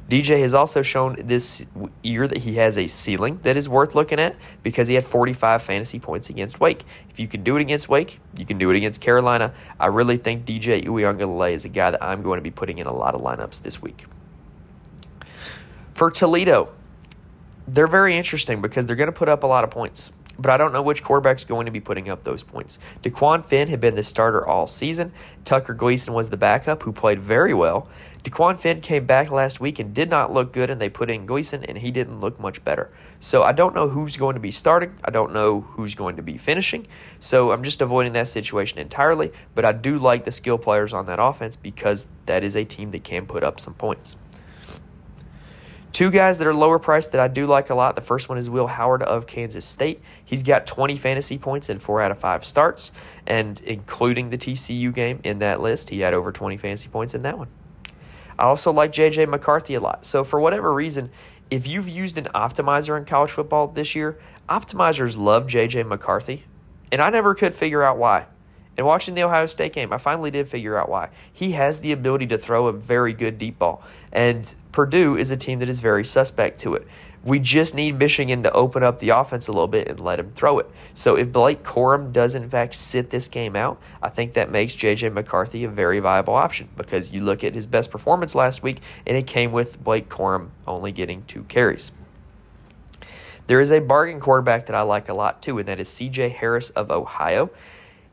DJ 0.07 0.40
has 0.40 0.54
also 0.54 0.81
shown 0.81 1.18
this 1.28 1.66
year 2.04 2.25
that 2.25 2.38
he 2.38 2.56
has 2.56 2.78
a 2.78 2.88
ceiling 2.88 3.38
that 3.44 3.57
is 3.57 3.68
worth 3.68 3.95
looking 3.95 4.18
at 4.18 4.38
because 4.63 4.88
he 4.88 4.94
had 4.94 5.06
45 5.06 5.62
fantasy 5.62 6.00
points 6.00 6.30
against 6.30 6.62
Wake. 6.62 6.86
If 7.18 7.22
you 7.22 7.28
can 7.28 7.44
do 7.44 7.58
it 7.58 7.62
against 7.62 7.90
Wake, 7.90 8.19
you 8.38 8.46
can 8.46 8.60
do 8.60 8.69
it 8.69 8.78
against 8.78 9.02
Carolina. 9.02 9.52
I 9.80 9.88
really 9.88 10.18
think 10.18 10.46
DJ 10.46 10.86
Uiagalelei 10.86 11.54
is 11.54 11.66
a 11.66 11.69
guy 11.69 11.90
that 11.90 12.04
I'm 12.04 12.22
going 12.22 12.38
to 12.38 12.44
be 12.44 12.52
putting 12.52 12.78
in 12.78 12.86
a 12.86 12.94
lot 12.94 13.16
of 13.16 13.22
lineups 13.22 13.64
this 13.64 13.81
week. 13.81 14.06
For 15.96 16.12
Toledo, 16.12 16.69
they're 17.68 17.88
very 17.88 18.16
interesting 18.16 18.62
because 18.62 18.86
they're 18.86 18.96
going 18.96 19.08
to 19.08 19.12
put 19.12 19.30
up 19.30 19.42
a 19.42 19.48
lot 19.48 19.64
of 19.64 19.72
points 19.72 20.12
but 20.39 20.51
I 20.51 20.57
don't 20.57 20.74
know 20.74 20.81
which 20.81 21.04
quarterback's 21.04 21.44
going 21.44 21.66
to 21.66 21.72
be 21.72 21.80
putting 21.80 22.10
up 22.10 22.24
those 22.24 22.44
points. 22.44 22.80
Dequan 23.04 23.45
Finn 23.45 23.68
had 23.68 23.81
been 23.81 23.95
the 23.95 24.04
starter 24.04 24.45
all 24.48 24.68
season. 24.68 25.12
Tucker 25.45 25.74
Gleason 25.74 26.13
was 26.13 26.30
the 26.30 26.38
backup, 26.38 26.84
who 26.84 26.92
played 26.92 27.19
very 27.19 27.54
well. 27.54 27.89
Dequan 28.24 28.60
Finn 28.60 28.81
came 28.81 29.06
back 29.06 29.31
last 29.31 29.60
week 29.60 29.80
and 29.80 29.94
did 29.94 30.10
not 30.10 30.34
look 30.34 30.51
good, 30.51 30.69
and 30.69 30.81
they 30.81 30.89
put 30.89 31.10
in 31.10 31.25
Gleason, 31.25 31.63
and 31.63 31.78
he 31.78 31.92
didn't 31.92 32.19
look 32.19 32.39
much 32.39 32.63
better. 32.63 32.92
So 33.19 33.44
I 33.44 33.51
don't 33.51 33.74
know 33.74 33.88
who's 33.88 34.18
going 34.18 34.34
to 34.36 34.39
be 34.39 34.51
starting. 34.51 34.94
I 35.04 35.12
don't 35.12 35.34
know 35.34 35.62
who's 35.62 35.95
going 35.95 36.18
to 36.18 36.22
be 36.22 36.38
finishing. 36.38 36.88
So 37.19 37.51
I'm 37.51 37.63
just 37.63 37.81
avoiding 37.81 38.13
that 38.13 38.28
situation 38.28 38.80
entirely. 38.80 39.31
But 39.56 39.66
I 39.66 39.72
do 39.72 39.98
like 39.98 40.25
the 40.25 40.31
skill 40.31 40.57
players 40.57 40.94
on 40.94 41.06
that 41.07 41.19
offense 41.22 41.56
because 41.56 42.06
that 42.25 42.44
is 42.44 42.56
a 42.56 42.66
team 42.66 42.92
that 42.92 43.04
can 43.04 43.25
put 43.25 43.44
up 43.44 43.60
some 43.60 43.74
points. 43.74 44.18
Two 45.97 46.11
guys 46.11 46.38
that 46.38 46.45
are 46.45 46.53
lower 46.53 46.77
priced 46.77 47.11
that 47.13 47.19
I 47.19 47.27
do 47.27 47.47
like 47.47 47.71
a 47.71 47.73
lot. 47.73 47.95
The 47.95 48.03
first 48.03 48.29
one 48.29 48.38
is 48.38 48.51
Will 48.51 48.67
Howard 48.67 49.01
of 49.01 49.25
Kansas 49.25 49.65
State. 49.65 49.99
He's 50.23 50.44
got 50.44 50.67
20 50.67 50.95
fantasy 50.95 51.39
points 51.39 51.69
in 51.69 51.79
four 51.79 52.03
out 52.03 52.11
of 52.11 52.19
five 52.19 52.45
starts, 52.45 52.91
and 53.25 53.59
including 53.61 54.29
the 54.29 54.38
TCU 54.38 54.94
game 54.94 55.19
in 55.23 55.39
that 55.39 55.59
list, 55.59 55.89
he 55.89 56.01
had 56.01 56.13
over 56.13 56.31
20 56.31 56.55
fantasy 56.57 56.88
points 56.88 57.15
in 57.15 57.23
that 57.23 57.35
one. 57.35 57.47
I 58.38 58.44
also 58.44 58.71
like 58.71 58.91
JJ 58.91 59.27
McCarthy 59.27 59.73
a 59.73 59.79
lot. 59.79 60.05
So, 60.05 60.23
for 60.23 60.39
whatever 60.39 60.71
reason, 60.71 61.09
if 61.49 61.65
you've 61.65 61.89
used 61.89 62.19
an 62.19 62.27
optimizer 62.35 62.95
in 62.95 63.03
college 63.03 63.31
football 63.31 63.67
this 63.67 63.95
year, 63.95 64.19
optimizers 64.47 65.17
love 65.17 65.47
JJ 65.47 65.88
McCarthy, 65.88 66.44
and 66.91 67.01
I 67.01 67.09
never 67.09 67.33
could 67.33 67.55
figure 67.55 67.81
out 67.81 67.97
why. 67.97 68.27
And 68.77 68.85
watching 68.85 69.15
the 69.15 69.24
Ohio 69.24 69.47
State 69.47 69.74
game, 69.74 69.91
I 69.91 69.97
finally 69.97 70.29
did 70.29 70.47
figure 70.47 70.77
out 70.77 70.88
why. 70.88 71.09
He 71.33 71.51
has 71.53 71.79
the 71.79 71.91
ability 71.91 72.27
to 72.27 72.38
throw 72.38 72.68
a 72.68 72.74
very 72.74 73.13
good 73.13 73.39
deep 73.39 73.57
ball. 73.57 73.83
And 74.12 74.51
Purdue 74.71 75.18
is 75.18 75.31
a 75.31 75.38
team 75.38 75.59
that 75.59 75.69
is 75.69 75.79
very 75.79 76.06
suspect 76.06 76.59
to 76.62 76.75
it. 76.75 76.88
We 77.24 77.39
just 77.39 77.74
need 77.74 77.97
Michigan 77.97 78.44
to 78.44 78.51
open 78.53 78.83
up 78.83 79.00
the 79.00 79.09
offense 79.09 79.47
a 79.47 79.51
little 79.51 79.68
bit 79.68 79.88
and 79.88 80.00
let 80.00 80.19
him 80.19 80.31
throw 80.33 80.59
it. 80.59 80.69
So 80.94 81.15
if 81.15 81.31
Blake 81.31 81.63
Corum 81.63 82.13
does 82.13 82.35
in 82.35 82.50
fact 82.50 82.75
sit 82.75 83.09
this 83.09 83.27
game 83.27 83.56
out, 83.56 83.81
I 84.01 84.09
think 84.09 84.35
that 84.35 84.51
makes 84.51 84.75
JJ 84.75 85.12
McCarthy 85.12 85.63
a 85.63 85.69
very 85.69 86.00
viable 86.00 86.35
option 86.35 86.69
because 86.77 87.12
you 87.12 87.21
look 87.21 87.44
at 87.44 87.56
his 87.56 87.65
best 87.65 87.91
performance 87.91 88.35
last 88.35 88.63
week 88.63 88.81
and 89.06 89.18
it 89.18 89.27
came 89.27 89.51
with 89.51 89.83
Blake 89.83 90.07
Corum 90.07 90.50
only 90.68 90.91
getting 90.91 91.23
two 91.23 91.44
carries. 91.44 91.91
There 93.47 93.62
is 93.62 93.71
a 93.71 93.80
bargain 93.80 94.19
quarterback 94.19 94.68
that 94.68 94.75
I 94.75 94.81
like 94.81 95.09
a 95.09 95.13
lot 95.13 95.41
too, 95.41 95.57
and 95.57 95.68
that 95.68 95.80
is 95.80 95.89
CJ 95.89 96.33
Harris 96.35 96.69
of 96.71 96.91
Ohio. 96.91 97.50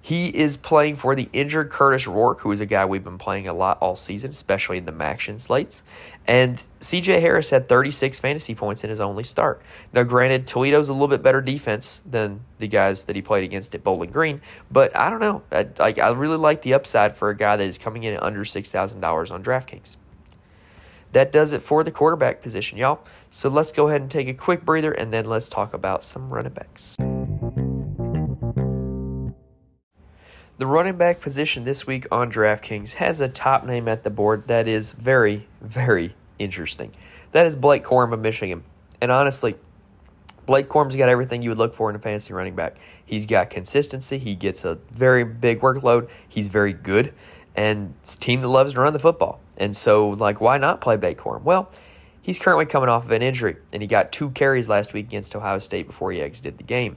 He 0.04 0.28
is 0.28 0.58
playing 0.58 0.96
for 0.96 1.14
the 1.14 1.30
injured 1.32 1.70
Kurtis 1.70 2.06
Rourke, 2.06 2.40
who 2.40 2.52
is 2.52 2.60
a 2.60 2.66
guy 2.66 2.84
we've 2.84 3.02
been 3.02 3.16
playing 3.16 3.48
a 3.48 3.54
lot 3.54 3.78
all 3.80 3.96
season, 3.96 4.32
especially 4.32 4.76
in 4.76 4.84
the 4.84 4.92
MACtion 4.92 5.40
slates. 5.40 5.82
And 6.26 6.62
CJ 6.82 7.22
Harris 7.22 7.48
had 7.48 7.70
36 7.70 8.18
fantasy 8.18 8.54
points 8.54 8.84
in 8.84 8.90
his 8.90 9.00
only 9.00 9.24
start. 9.24 9.62
Now, 9.94 10.02
granted, 10.02 10.46
Toledo's 10.46 10.90
a 10.90 10.92
little 10.92 11.08
bit 11.08 11.22
better 11.22 11.40
defense 11.40 12.02
than 12.04 12.40
the 12.58 12.68
guys 12.68 13.04
that 13.04 13.16
he 13.16 13.22
played 13.22 13.44
against 13.44 13.74
at 13.74 13.82
Bowling 13.82 14.10
Green, 14.10 14.42
but 14.70 14.94
I 14.94 15.08
don't 15.08 15.20
know. 15.20 15.42
I, 15.50 15.68
I, 15.80 15.94
I 15.98 16.10
really 16.10 16.36
like 16.36 16.60
the 16.60 16.74
upside 16.74 17.16
for 17.16 17.30
a 17.30 17.36
guy 17.36 17.56
that 17.56 17.66
is 17.66 17.78
coming 17.78 18.02
in 18.04 18.18
under 18.18 18.44
$6,000 18.44 19.30
on 19.30 19.42
DraftKings. 19.42 19.96
That 21.12 21.32
does 21.32 21.54
it 21.54 21.62
for 21.62 21.82
the 21.82 21.90
quarterback 21.90 22.42
position, 22.42 22.76
y'all. 22.76 23.00
So 23.30 23.48
let's 23.48 23.72
go 23.72 23.88
ahead 23.88 24.02
and 24.02 24.10
take 24.10 24.28
a 24.28 24.34
quick 24.34 24.66
breather 24.66 24.92
and 24.92 25.10
then 25.10 25.24
let's 25.24 25.48
talk 25.48 25.72
about 25.72 26.04
some 26.04 26.28
running 26.28 26.52
backs. 26.52 26.94
The 30.64 30.70
running 30.70 30.96
back 30.96 31.20
position 31.20 31.64
this 31.64 31.86
week 31.86 32.06
on 32.10 32.32
DraftKings 32.32 32.92
has 32.92 33.20
a 33.20 33.28
top 33.28 33.66
name 33.66 33.86
at 33.86 34.02
the 34.02 34.08
board 34.08 34.48
that 34.48 34.66
is 34.66 34.92
very, 34.92 35.46
very 35.60 36.16
interesting. 36.38 36.94
That 37.32 37.44
is 37.44 37.54
Blake 37.54 37.84
Corum 37.84 38.14
of 38.14 38.20
Michigan. 38.20 38.64
And 38.98 39.12
honestly, 39.12 39.56
Blake 40.46 40.70
Corum's 40.70 40.96
got 40.96 41.10
everything 41.10 41.42
you 41.42 41.50
would 41.50 41.58
look 41.58 41.74
for 41.74 41.90
in 41.90 41.96
a 41.96 41.98
fantasy 41.98 42.32
running 42.32 42.54
back. 42.54 42.76
He's 43.04 43.26
got 43.26 43.50
consistency. 43.50 44.16
He 44.16 44.34
gets 44.34 44.64
a 44.64 44.78
very 44.90 45.22
big 45.22 45.60
workload. 45.60 46.08
He's 46.26 46.48
very 46.48 46.72
good. 46.72 47.12
And 47.54 47.92
it's 48.02 48.14
a 48.14 48.18
team 48.18 48.40
that 48.40 48.48
loves 48.48 48.72
to 48.72 48.80
run 48.80 48.94
the 48.94 48.98
football. 48.98 49.40
And 49.58 49.76
so, 49.76 50.08
like, 50.08 50.40
why 50.40 50.56
not 50.56 50.80
play 50.80 50.96
Blake 50.96 51.18
Corum? 51.18 51.42
Well, 51.42 51.70
he's 52.22 52.38
currently 52.38 52.64
coming 52.64 52.88
off 52.88 53.04
of 53.04 53.10
an 53.10 53.20
injury, 53.20 53.56
and 53.70 53.82
he 53.82 53.86
got 53.86 54.12
two 54.12 54.30
carries 54.30 54.66
last 54.66 54.94
week 54.94 55.08
against 55.08 55.36
Ohio 55.36 55.58
State 55.58 55.86
before 55.86 56.10
he 56.10 56.22
exited 56.22 56.56
the 56.56 56.64
game. 56.64 56.96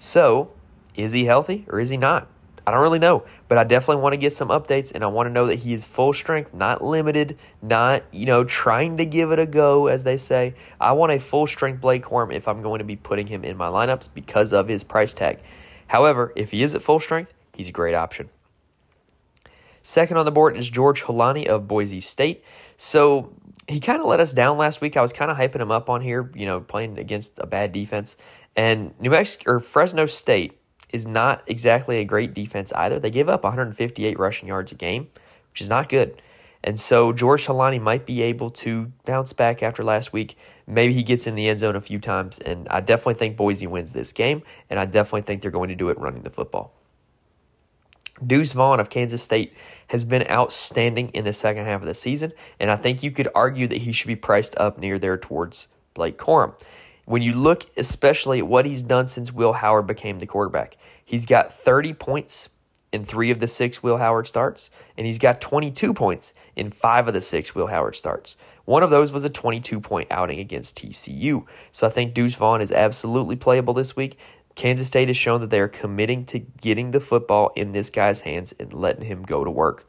So, 0.00 0.50
is 0.96 1.12
he 1.12 1.26
healthy 1.26 1.64
or 1.68 1.78
is 1.78 1.90
he 1.90 1.96
not? 1.96 2.26
I 2.66 2.70
don't 2.70 2.80
really 2.80 2.98
know, 2.98 3.24
but 3.48 3.58
I 3.58 3.64
definitely 3.64 4.02
want 4.02 4.14
to 4.14 4.18
get 4.18 4.32
some 4.32 4.48
updates 4.48 4.92
and 4.94 5.04
I 5.04 5.08
want 5.08 5.26
to 5.26 5.32
know 5.32 5.46
that 5.48 5.56
he 5.56 5.74
is 5.74 5.84
full 5.84 6.14
strength, 6.14 6.54
not 6.54 6.82
limited, 6.82 7.38
not, 7.60 8.04
you 8.10 8.24
know, 8.24 8.44
trying 8.44 8.96
to 8.96 9.04
give 9.04 9.32
it 9.32 9.38
a 9.38 9.46
go, 9.46 9.88
as 9.88 10.02
they 10.02 10.16
say. 10.16 10.54
I 10.80 10.92
want 10.92 11.12
a 11.12 11.20
full 11.20 11.46
strength 11.46 11.82
Blake 11.82 12.04
Corum 12.04 12.34
if 12.34 12.48
I'm 12.48 12.62
going 12.62 12.78
to 12.78 12.84
be 12.84 12.96
putting 12.96 13.26
him 13.26 13.44
in 13.44 13.58
my 13.58 13.68
lineups 13.68 14.08
because 14.14 14.54
of 14.54 14.68
his 14.68 14.82
price 14.82 15.12
tag. 15.12 15.40
However, 15.88 16.32
if 16.36 16.52
he 16.52 16.62
is 16.62 16.74
at 16.74 16.82
full 16.82 17.00
strength, 17.00 17.32
he's 17.54 17.68
a 17.68 17.72
great 17.72 17.94
option. 17.94 18.30
Second 19.82 20.16
on 20.16 20.24
the 20.24 20.30
board 20.30 20.56
is 20.56 20.68
George 20.70 21.02
Holani 21.02 21.46
of 21.46 21.68
Boise 21.68 22.00
State. 22.00 22.42
So 22.78 23.34
he 23.68 23.78
kind 23.78 24.00
of 24.00 24.06
let 24.06 24.20
us 24.20 24.32
down 24.32 24.56
last 24.56 24.80
week. 24.80 24.96
I 24.96 25.02
was 25.02 25.12
kind 25.12 25.30
of 25.30 25.36
hyping 25.36 25.60
him 25.60 25.70
up 25.70 25.90
on 25.90 26.00
here, 26.00 26.30
you 26.34 26.46
know, 26.46 26.60
playing 26.60 26.98
against 26.98 27.32
a 27.36 27.46
bad 27.46 27.72
defense. 27.72 28.16
And 28.56 28.98
New 28.98 29.10
Mexico 29.10 29.52
or 29.52 29.60
Fresno 29.60 30.06
State 30.06 30.58
is 30.94 31.04
not 31.04 31.42
exactly 31.48 31.98
a 31.98 32.04
great 32.04 32.32
defense 32.34 32.72
either. 32.72 33.00
They 33.00 33.10
give 33.10 33.28
up 33.28 33.42
158 33.42 34.16
rushing 34.16 34.46
yards 34.46 34.70
a 34.70 34.76
game, 34.76 35.08
which 35.50 35.60
is 35.60 35.68
not 35.68 35.88
good. 35.88 36.22
And 36.62 36.80
so 36.80 37.12
George 37.12 37.46
Holani 37.46 37.82
might 37.82 38.06
be 38.06 38.22
able 38.22 38.50
to 38.50 38.92
bounce 39.04 39.32
back 39.32 39.60
after 39.60 39.82
last 39.82 40.12
week. 40.12 40.38
Maybe 40.68 40.94
he 40.94 41.02
gets 41.02 41.26
in 41.26 41.34
the 41.34 41.48
end 41.48 41.58
zone 41.58 41.74
a 41.74 41.80
few 41.80 41.98
times, 41.98 42.38
and 42.38 42.68
I 42.68 42.80
definitely 42.80 43.14
think 43.14 43.36
Boise 43.36 43.66
wins 43.66 43.92
this 43.92 44.12
game, 44.12 44.42
and 44.70 44.78
I 44.78 44.84
definitely 44.84 45.22
think 45.22 45.42
they're 45.42 45.50
going 45.50 45.68
to 45.68 45.74
do 45.74 45.88
it 45.88 45.98
running 45.98 46.22
the 46.22 46.30
football. 46.30 46.72
Deuce 48.24 48.52
Vaughn 48.52 48.78
of 48.78 48.88
Kansas 48.88 49.20
State 49.20 49.52
has 49.88 50.04
been 50.04 50.24
outstanding 50.30 51.08
in 51.08 51.24
the 51.24 51.32
second 51.32 51.66
half 51.66 51.82
of 51.82 51.88
the 51.88 51.92
season, 51.92 52.32
and 52.60 52.70
I 52.70 52.76
think 52.76 53.02
you 53.02 53.10
could 53.10 53.28
argue 53.34 53.66
that 53.66 53.82
he 53.82 53.90
should 53.92 54.06
be 54.06 54.16
priced 54.16 54.56
up 54.56 54.78
near 54.78 54.98
there 55.00 55.18
towards 55.18 55.66
Blake 55.92 56.18
Corum. 56.18 56.54
When 57.04 57.22
you 57.22 57.34
look 57.34 57.66
especially 57.76 58.38
at 58.38 58.46
what 58.46 58.64
he's 58.64 58.82
done 58.82 59.08
since 59.08 59.32
Will 59.32 59.52
Howard 59.52 59.86
became 59.86 60.18
the 60.18 60.26
quarterback, 60.26 60.76
he's 61.04 61.26
got 61.26 61.52
30 61.60 61.94
points 61.94 62.48
in 62.92 63.04
three 63.04 63.30
of 63.30 63.40
the 63.40 63.48
six 63.48 63.82
Will 63.82 63.98
Howard 63.98 64.28
starts, 64.28 64.70
and 64.96 65.06
he's 65.06 65.18
got 65.18 65.40
22 65.40 65.92
points 65.92 66.32
in 66.54 66.70
five 66.70 67.08
of 67.08 67.14
the 67.14 67.20
six 67.20 67.54
Will 67.54 67.66
Howard 67.66 67.96
starts. 67.96 68.36
One 68.64 68.82
of 68.82 68.90
those 68.90 69.12
was 69.12 69.24
a 69.24 69.30
22 69.30 69.80
point 69.80 70.08
outing 70.10 70.38
against 70.38 70.76
TCU. 70.76 71.44
So 71.72 71.86
I 71.86 71.90
think 71.90 72.14
Deuce 72.14 72.34
Vaughn 72.34 72.60
is 72.60 72.72
absolutely 72.72 73.36
playable 73.36 73.74
this 73.74 73.96
week. 73.96 74.16
Kansas 74.54 74.86
State 74.86 75.08
has 75.08 75.16
shown 75.16 75.40
that 75.40 75.50
they 75.50 75.58
are 75.58 75.68
committing 75.68 76.24
to 76.26 76.38
getting 76.38 76.92
the 76.92 77.00
football 77.00 77.52
in 77.56 77.72
this 77.72 77.90
guy's 77.90 78.20
hands 78.20 78.54
and 78.58 78.72
letting 78.72 79.04
him 79.04 79.22
go 79.22 79.44
to 79.44 79.50
work. 79.50 79.84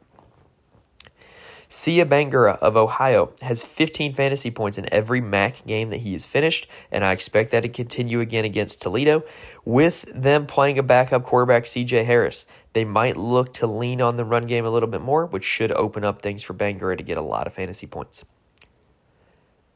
Sieh 1.68 2.04
Bangura 2.04 2.58
of 2.58 2.76
Ohio 2.76 3.32
has 3.42 3.62
15 3.62 4.14
fantasy 4.14 4.50
points 4.50 4.78
in 4.78 4.92
every 4.92 5.20
MAC 5.20 5.66
game 5.66 5.88
that 5.88 6.00
he 6.00 6.12
has 6.12 6.24
finished, 6.24 6.68
and 6.92 7.04
I 7.04 7.12
expect 7.12 7.50
that 7.50 7.62
to 7.62 7.68
continue 7.68 8.20
again 8.20 8.44
against 8.44 8.80
Toledo. 8.80 9.24
With 9.64 10.04
them 10.14 10.46
playing 10.46 10.78
a 10.78 10.82
backup 10.82 11.24
quarterback, 11.24 11.64
CJ 11.64 12.04
Harris, 12.04 12.46
they 12.72 12.84
might 12.84 13.16
look 13.16 13.52
to 13.54 13.66
lean 13.66 14.00
on 14.00 14.16
the 14.16 14.24
run 14.24 14.46
game 14.46 14.64
a 14.64 14.70
little 14.70 14.88
bit 14.88 15.00
more, 15.00 15.26
which 15.26 15.44
should 15.44 15.72
open 15.72 16.04
up 16.04 16.22
things 16.22 16.42
for 16.42 16.54
Bangura 16.54 16.96
to 16.96 17.02
get 17.02 17.18
a 17.18 17.22
lot 17.22 17.46
of 17.46 17.54
fantasy 17.54 17.86
points. 17.86 18.24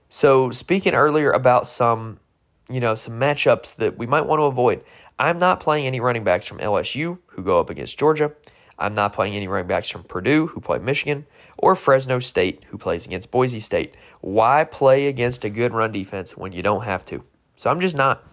So, 0.08 0.50
speaking 0.50 0.94
earlier 0.94 1.30
about 1.30 1.68
some, 1.68 2.20
you 2.68 2.80
know, 2.80 2.94
some 2.94 3.14
matchups 3.14 3.76
that 3.76 3.98
we 3.98 4.06
might 4.06 4.26
want 4.26 4.40
to 4.40 4.44
avoid, 4.44 4.84
I'm 5.18 5.38
not 5.38 5.60
playing 5.60 5.86
any 5.86 6.00
running 6.00 6.24
backs 6.24 6.46
from 6.46 6.58
LSU 6.58 7.18
who 7.26 7.42
go 7.42 7.60
up 7.60 7.70
against 7.70 7.98
Georgia. 7.98 8.32
I'm 8.80 8.94
not 8.94 9.12
playing 9.12 9.36
any 9.36 9.46
running 9.46 9.68
backs 9.68 9.90
from 9.90 10.04
Purdue 10.04 10.48
who 10.48 10.60
play 10.60 10.78
Michigan 10.78 11.26
or 11.58 11.76
Fresno 11.76 12.18
State, 12.18 12.64
who 12.68 12.78
plays 12.78 13.06
against 13.06 13.30
Boise 13.30 13.60
State. 13.60 13.94
Why 14.22 14.64
play 14.64 15.06
against 15.06 15.44
a 15.44 15.50
good 15.50 15.72
run 15.72 15.92
defense 15.92 16.36
when 16.36 16.52
you 16.52 16.62
don't 16.62 16.84
have 16.84 17.04
to? 17.06 17.22
So 17.56 17.70
I'm 17.70 17.80
just 17.80 17.94
not. 17.94 18.24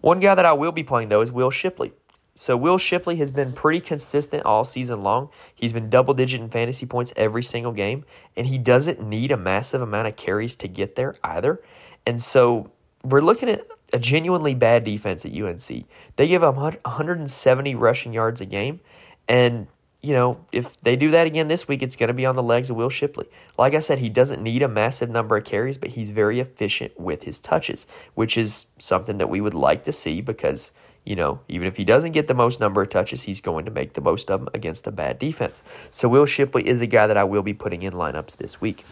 One 0.00 0.20
guy 0.20 0.34
that 0.34 0.44
I 0.44 0.52
will 0.52 0.72
be 0.72 0.84
playing, 0.84 1.08
though, 1.08 1.22
is 1.22 1.32
Will 1.32 1.50
Shipley. 1.50 1.92
So 2.34 2.54
Will 2.54 2.76
Shipley 2.76 3.16
has 3.16 3.30
been 3.30 3.52
pretty 3.54 3.80
consistent 3.80 4.44
all 4.44 4.64
season 4.64 5.02
long. 5.02 5.30
He's 5.54 5.72
been 5.72 5.88
double 5.88 6.12
digit 6.12 6.40
in 6.40 6.50
fantasy 6.50 6.84
points 6.84 7.14
every 7.16 7.42
single 7.42 7.72
game, 7.72 8.04
and 8.36 8.46
he 8.46 8.58
doesn't 8.58 9.02
need 9.02 9.32
a 9.32 9.38
massive 9.38 9.80
amount 9.80 10.08
of 10.08 10.16
carries 10.16 10.54
to 10.56 10.68
get 10.68 10.96
there 10.96 11.16
either. 11.24 11.62
And 12.04 12.22
so 12.22 12.70
we're 13.02 13.22
looking 13.22 13.48
at 13.48 13.66
a 13.92 13.98
genuinely 13.98 14.54
bad 14.54 14.84
defense 14.84 15.24
at 15.24 15.32
UNC. 15.32 15.86
They 16.16 16.28
give 16.28 16.44
up 16.44 16.56
170 16.56 17.74
rushing 17.74 18.12
yards 18.12 18.42
a 18.42 18.46
game, 18.46 18.80
and 19.28 19.66
you 20.06 20.12
know, 20.12 20.38
if 20.52 20.80
they 20.82 20.94
do 20.94 21.10
that 21.10 21.26
again 21.26 21.48
this 21.48 21.66
week, 21.66 21.82
it's 21.82 21.96
going 21.96 22.06
to 22.08 22.14
be 22.14 22.26
on 22.26 22.36
the 22.36 22.42
legs 22.42 22.70
of 22.70 22.76
Will 22.76 22.90
Shipley. 22.90 23.26
Like 23.58 23.74
I 23.74 23.80
said, 23.80 23.98
he 23.98 24.08
doesn't 24.08 24.40
need 24.40 24.62
a 24.62 24.68
massive 24.68 25.10
number 25.10 25.36
of 25.36 25.44
carries, 25.44 25.78
but 25.78 25.90
he's 25.90 26.10
very 26.10 26.38
efficient 26.38 26.98
with 27.00 27.24
his 27.24 27.40
touches, 27.40 27.88
which 28.14 28.38
is 28.38 28.66
something 28.78 29.18
that 29.18 29.28
we 29.28 29.40
would 29.40 29.52
like 29.52 29.82
to 29.84 29.92
see 29.92 30.20
because, 30.20 30.70
you 31.04 31.16
know, 31.16 31.40
even 31.48 31.66
if 31.66 31.76
he 31.76 31.84
doesn't 31.84 32.12
get 32.12 32.28
the 32.28 32.34
most 32.34 32.60
number 32.60 32.82
of 32.82 32.88
touches, 32.88 33.22
he's 33.22 33.40
going 33.40 33.64
to 33.64 33.70
make 33.72 33.94
the 33.94 34.00
most 34.00 34.30
of 34.30 34.40
them 34.40 34.48
against 34.54 34.86
a 34.86 34.92
bad 34.92 35.18
defense. 35.18 35.64
So 35.90 36.08
Will 36.08 36.26
Shipley 36.26 36.68
is 36.68 36.80
a 36.80 36.86
guy 36.86 37.08
that 37.08 37.16
I 37.16 37.24
will 37.24 37.42
be 37.42 37.54
putting 37.54 37.82
in 37.82 37.92
lineups 37.92 38.36
this 38.36 38.60
week. 38.60 38.84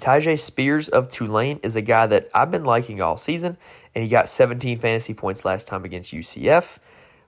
Tyjae 0.00 0.40
Spears 0.40 0.88
of 0.88 1.08
Tulane 1.08 1.60
is 1.62 1.76
a 1.76 1.82
guy 1.82 2.08
that 2.08 2.28
I've 2.34 2.50
been 2.50 2.64
liking 2.64 3.00
all 3.00 3.16
season, 3.16 3.56
and 3.94 4.02
he 4.02 4.10
got 4.10 4.28
17 4.28 4.80
fantasy 4.80 5.14
points 5.14 5.44
last 5.44 5.68
time 5.68 5.84
against 5.84 6.10
UCF, 6.10 6.64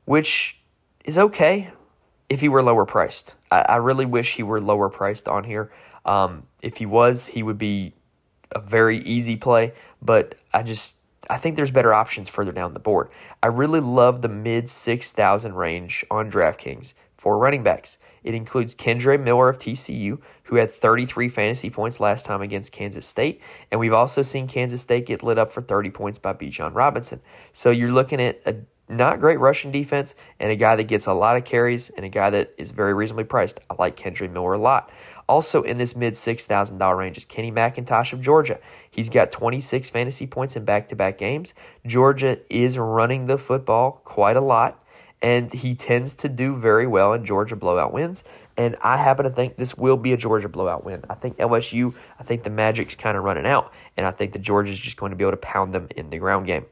which 0.04 0.58
is 1.04 1.18
okay 1.18 1.70
if 2.28 2.40
he 2.40 2.48
were 2.48 2.62
lower 2.62 2.86
priced. 2.86 3.34
I, 3.50 3.60
I 3.60 3.76
really 3.76 4.06
wish 4.06 4.34
he 4.34 4.42
were 4.42 4.60
lower 4.60 4.88
priced 4.88 5.28
on 5.28 5.44
here. 5.44 5.72
Um, 6.04 6.44
if 6.62 6.76
he 6.76 6.86
was, 6.86 7.26
he 7.26 7.42
would 7.42 7.58
be 7.58 7.94
a 8.50 8.60
very 8.60 9.00
easy 9.00 9.36
play, 9.36 9.72
but 10.02 10.34
I 10.52 10.62
just 10.62 10.96
I 11.30 11.38
think 11.38 11.56
there's 11.56 11.70
better 11.70 11.94
options 11.94 12.28
further 12.28 12.52
down 12.52 12.74
the 12.74 12.80
board. 12.80 13.08
I 13.42 13.46
really 13.46 13.80
love 13.80 14.22
the 14.22 14.28
mid 14.28 14.68
6,000 14.68 15.54
range 15.54 16.04
on 16.10 16.30
DraftKings 16.30 16.92
for 17.16 17.38
running 17.38 17.62
backs. 17.62 17.98
It 18.22 18.34
includes 18.34 18.74
Kendre 18.74 19.22
Miller 19.22 19.48
of 19.48 19.58
TCU, 19.58 20.18
who 20.44 20.56
had 20.56 20.74
33 20.74 21.28
fantasy 21.28 21.70
points 21.70 22.00
last 22.00 22.24
time 22.24 22.40
against 22.40 22.72
Kansas 22.72 23.06
State. 23.06 23.40
And 23.70 23.78
we've 23.78 23.92
also 23.92 24.22
seen 24.22 24.48
Kansas 24.48 24.80
State 24.80 25.06
get 25.06 25.22
lit 25.22 25.38
up 25.38 25.52
for 25.52 25.60
30 25.60 25.90
points 25.90 26.18
by 26.18 26.32
Bijan 26.32 26.74
Robinson. 26.74 27.20
So 27.52 27.70
you're 27.70 27.92
looking 27.92 28.20
at 28.20 28.40
a 28.46 28.56
not 28.88 29.20
great 29.20 29.38
rushing 29.38 29.72
defense, 29.72 30.14
and 30.38 30.50
a 30.50 30.56
guy 30.56 30.76
that 30.76 30.84
gets 30.84 31.06
a 31.06 31.12
lot 31.12 31.36
of 31.36 31.44
carries, 31.44 31.90
and 31.90 32.04
a 32.04 32.08
guy 32.08 32.30
that 32.30 32.54
is 32.58 32.70
very 32.70 32.94
reasonably 32.94 33.24
priced. 33.24 33.60
I 33.70 33.74
like 33.78 33.96
Kendre 33.96 34.30
Miller 34.30 34.54
a 34.54 34.58
lot. 34.58 34.90
Also 35.28 35.62
in 35.62 35.78
this 35.78 35.96
mid 35.96 36.14
$6,000 36.14 36.98
range 36.98 37.16
is 37.16 37.24
Kenny 37.24 37.50
McIntosh 37.50 38.12
of 38.12 38.20
Georgia. 38.20 38.58
He's 38.90 39.08
got 39.08 39.32
26 39.32 39.88
fantasy 39.88 40.26
points 40.26 40.54
in 40.54 40.64
back 40.64 40.88
to 40.90 40.96
back 40.96 41.18
games. 41.18 41.54
Georgia 41.86 42.38
is 42.50 42.76
running 42.76 43.26
the 43.26 43.38
football 43.38 44.02
quite 44.04 44.36
a 44.36 44.42
lot, 44.42 44.84
and 45.22 45.52
he 45.52 45.74
tends 45.74 46.12
to 46.14 46.28
do 46.28 46.54
very 46.54 46.86
well 46.86 47.14
in 47.14 47.24
Georgia 47.24 47.56
blowout 47.56 47.92
wins. 47.92 48.22
And 48.56 48.76
I 48.82 48.98
happen 48.98 49.24
to 49.24 49.30
think 49.30 49.56
this 49.56 49.76
will 49.76 49.96
be 49.96 50.12
a 50.12 50.16
Georgia 50.16 50.48
blowout 50.48 50.84
win. 50.84 51.02
I 51.08 51.14
think 51.14 51.38
LSU, 51.38 51.94
I 52.20 52.22
think 52.22 52.44
the 52.44 52.50
Magic's 52.50 52.94
kind 52.94 53.16
of 53.16 53.24
running 53.24 53.46
out, 53.46 53.72
and 53.96 54.06
I 54.06 54.10
think 54.10 54.34
that 54.34 54.42
Georgia's 54.42 54.76
is 54.76 54.82
just 54.82 54.96
going 54.98 55.10
to 55.10 55.16
be 55.16 55.24
able 55.24 55.32
to 55.32 55.38
pound 55.38 55.74
them 55.74 55.88
in 55.96 56.10
the 56.10 56.18
ground 56.18 56.46
game. 56.46 56.66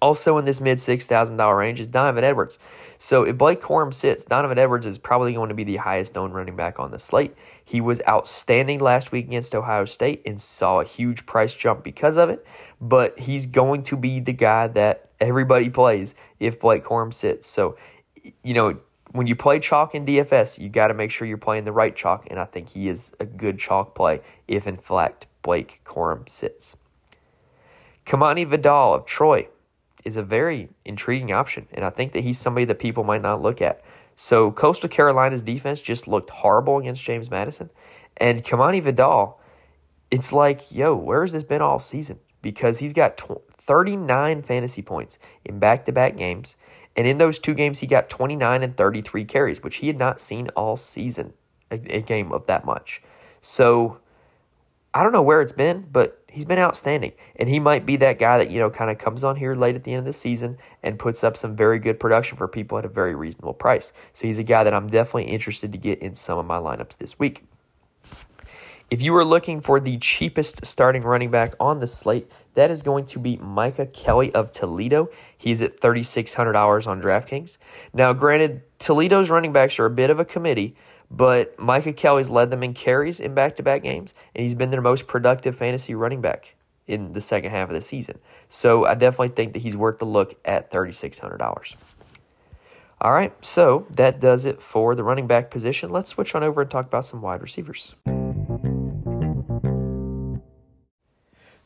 Also 0.00 0.38
in 0.38 0.44
this 0.44 0.60
mid 0.60 0.78
$6,000 0.78 1.58
range 1.58 1.80
is 1.80 1.88
Donovan 1.88 2.24
Edwards. 2.24 2.58
So 2.98 3.24
if 3.24 3.36
Blake 3.36 3.60
Corum 3.60 3.92
sits, 3.92 4.24
Donovan 4.24 4.58
Edwards 4.58 4.86
is 4.86 4.98
probably 4.98 5.34
going 5.34 5.48
to 5.48 5.54
be 5.54 5.64
the 5.64 5.76
highest 5.76 6.16
owned 6.16 6.34
running 6.34 6.56
back 6.56 6.78
on 6.78 6.90
the 6.90 6.98
slate. 6.98 7.34
He 7.62 7.80
was 7.80 8.00
outstanding 8.08 8.80
last 8.80 9.12
week 9.12 9.26
against 9.26 9.54
Ohio 9.54 9.84
State 9.84 10.22
and 10.24 10.40
saw 10.40 10.80
a 10.80 10.84
huge 10.84 11.26
price 11.26 11.54
jump 11.54 11.84
because 11.84 12.16
of 12.16 12.30
it. 12.30 12.46
But 12.80 13.18
he's 13.18 13.46
going 13.46 13.82
to 13.84 13.96
be 13.96 14.20
the 14.20 14.32
guy 14.32 14.66
that 14.68 15.10
everybody 15.20 15.68
plays 15.68 16.14
if 16.40 16.60
Blake 16.60 16.84
Corum 16.84 17.12
sits. 17.12 17.48
So, 17.48 17.76
you 18.42 18.54
know, 18.54 18.78
when 19.12 19.26
you 19.26 19.36
play 19.36 19.58
chalk 19.60 19.94
in 19.94 20.04
DFS, 20.04 20.58
you 20.58 20.68
got 20.68 20.88
to 20.88 20.94
make 20.94 21.10
sure 21.10 21.26
you're 21.26 21.38
playing 21.38 21.64
the 21.64 21.72
right 21.72 21.94
chalk. 21.94 22.26
And 22.30 22.38
I 22.38 22.44
think 22.44 22.70
he 22.70 22.88
is 22.88 23.12
a 23.18 23.24
good 23.24 23.58
chalk 23.58 23.94
play 23.94 24.20
if, 24.46 24.66
in 24.66 24.76
fact, 24.76 25.26
Blake 25.42 25.80
Corum 25.84 26.28
sits. 26.28 26.76
Kimani 28.06 28.48
Vidal 28.48 28.94
of 28.94 29.06
Troy 29.06 29.48
is 30.06 30.16
a 30.16 30.22
very 30.22 30.68
intriguing 30.84 31.32
option, 31.32 31.66
and 31.72 31.84
I 31.84 31.90
think 31.90 32.12
that 32.12 32.22
he's 32.22 32.38
somebody 32.38 32.64
that 32.66 32.78
people 32.78 33.02
might 33.02 33.22
not 33.22 33.42
look 33.42 33.60
at. 33.60 33.82
So 34.14 34.52
Coastal 34.52 34.88
Carolina's 34.88 35.42
defense 35.42 35.80
just 35.80 36.06
looked 36.06 36.30
horrible 36.30 36.78
against 36.78 37.02
James 37.02 37.28
Madison, 37.28 37.70
and 38.16 38.44
Kimani 38.44 38.82
Vidal, 38.82 39.40
it's 40.10 40.32
like, 40.32 40.70
yo, 40.70 40.94
where 40.94 41.22
has 41.22 41.32
this 41.32 41.42
been 41.42 41.60
all 41.60 41.80
season? 41.80 42.20
Because 42.40 42.78
he's 42.78 42.92
got 42.92 43.20
39 43.66 44.42
fantasy 44.42 44.80
points 44.80 45.18
in 45.44 45.58
back-to-back 45.58 46.16
games, 46.16 46.54
and 46.94 47.08
in 47.08 47.18
those 47.18 47.40
two 47.40 47.52
games 47.52 47.80
he 47.80 47.86
got 47.88 48.08
29 48.08 48.62
and 48.62 48.76
33 48.76 49.24
carries, 49.24 49.62
which 49.62 49.78
he 49.78 49.88
had 49.88 49.98
not 49.98 50.20
seen 50.20 50.48
all 50.50 50.76
season, 50.76 51.32
a, 51.70 51.74
a 51.96 52.00
game 52.00 52.32
of 52.32 52.46
that 52.46 52.64
much. 52.64 53.02
So 53.40 53.98
I 54.94 55.02
don't 55.02 55.12
know 55.12 55.20
where 55.20 55.42
it's 55.42 55.52
been, 55.52 55.88
but 55.90 56.22
he's 56.36 56.44
been 56.44 56.58
outstanding. 56.58 57.12
And 57.36 57.48
he 57.48 57.58
might 57.58 57.86
be 57.86 57.96
that 57.96 58.18
guy 58.18 58.36
that, 58.36 58.50
you 58.50 58.58
know, 58.58 58.68
kind 58.68 58.90
of 58.90 58.98
comes 58.98 59.24
on 59.24 59.36
here 59.36 59.54
late 59.54 59.74
at 59.74 59.84
the 59.84 59.92
end 59.92 60.00
of 60.00 60.04
the 60.04 60.12
season 60.12 60.58
and 60.82 60.98
puts 60.98 61.24
up 61.24 61.34
some 61.34 61.56
very 61.56 61.78
good 61.78 61.98
production 61.98 62.36
for 62.36 62.46
people 62.46 62.76
at 62.76 62.84
a 62.84 62.88
very 62.88 63.14
reasonable 63.14 63.54
price. 63.54 63.90
So 64.12 64.26
he's 64.26 64.38
a 64.38 64.42
guy 64.42 64.62
that 64.62 64.74
I'm 64.74 64.90
definitely 64.90 65.32
interested 65.32 65.72
to 65.72 65.78
get 65.78 65.98
in 66.00 66.14
some 66.14 66.38
of 66.38 66.44
my 66.44 66.58
lineups 66.58 66.98
this 66.98 67.18
week. 67.18 67.44
If 68.90 69.00
you 69.00 69.16
are 69.16 69.24
looking 69.24 69.62
for 69.62 69.80
the 69.80 69.96
cheapest 69.96 70.66
starting 70.66 71.02
running 71.02 71.30
back 71.30 71.54
on 71.58 71.80
the 71.80 71.86
slate, 71.86 72.30
that 72.52 72.70
is 72.70 72.82
going 72.82 73.06
to 73.06 73.18
be 73.18 73.38
Micah 73.38 73.86
Kelly 73.86 74.32
of 74.34 74.52
Toledo. 74.52 75.08
He's 75.36 75.62
at 75.62 75.80
$3,600 75.80 76.86
on 76.86 77.00
DraftKings. 77.00 77.56
Now, 77.94 78.12
granted, 78.12 78.62
Toledo's 78.78 79.30
running 79.30 79.54
backs 79.54 79.78
are 79.78 79.86
a 79.86 79.90
bit 79.90 80.10
of 80.10 80.20
a 80.20 80.24
committee, 80.24 80.76
but 81.10 81.58
Micah 81.58 81.92
Kelly's 81.92 82.30
led 82.30 82.50
them 82.50 82.62
in 82.62 82.74
carries 82.74 83.20
in 83.20 83.34
back 83.34 83.56
to 83.56 83.62
back 83.62 83.82
games, 83.82 84.14
and 84.34 84.42
he's 84.42 84.54
been 84.54 84.70
their 84.70 84.80
most 84.80 85.06
productive 85.06 85.56
fantasy 85.56 85.94
running 85.94 86.20
back 86.20 86.54
in 86.86 87.12
the 87.12 87.20
second 87.20 87.50
half 87.50 87.68
of 87.68 87.74
the 87.74 87.80
season. 87.80 88.18
So 88.48 88.84
I 88.86 88.94
definitely 88.94 89.28
think 89.28 89.52
that 89.52 89.60
he's 89.60 89.76
worth 89.76 89.98
the 89.98 90.04
look 90.04 90.38
at 90.44 90.70
$3,600. 90.70 91.74
All 93.00 93.12
right, 93.12 93.32
so 93.44 93.86
that 93.90 94.20
does 94.20 94.46
it 94.46 94.62
for 94.62 94.94
the 94.94 95.04
running 95.04 95.26
back 95.26 95.50
position. 95.50 95.90
Let's 95.90 96.10
switch 96.10 96.34
on 96.34 96.42
over 96.42 96.62
and 96.62 96.70
talk 96.70 96.86
about 96.86 97.04
some 97.04 97.20
wide 97.20 97.42
receivers. 97.42 97.94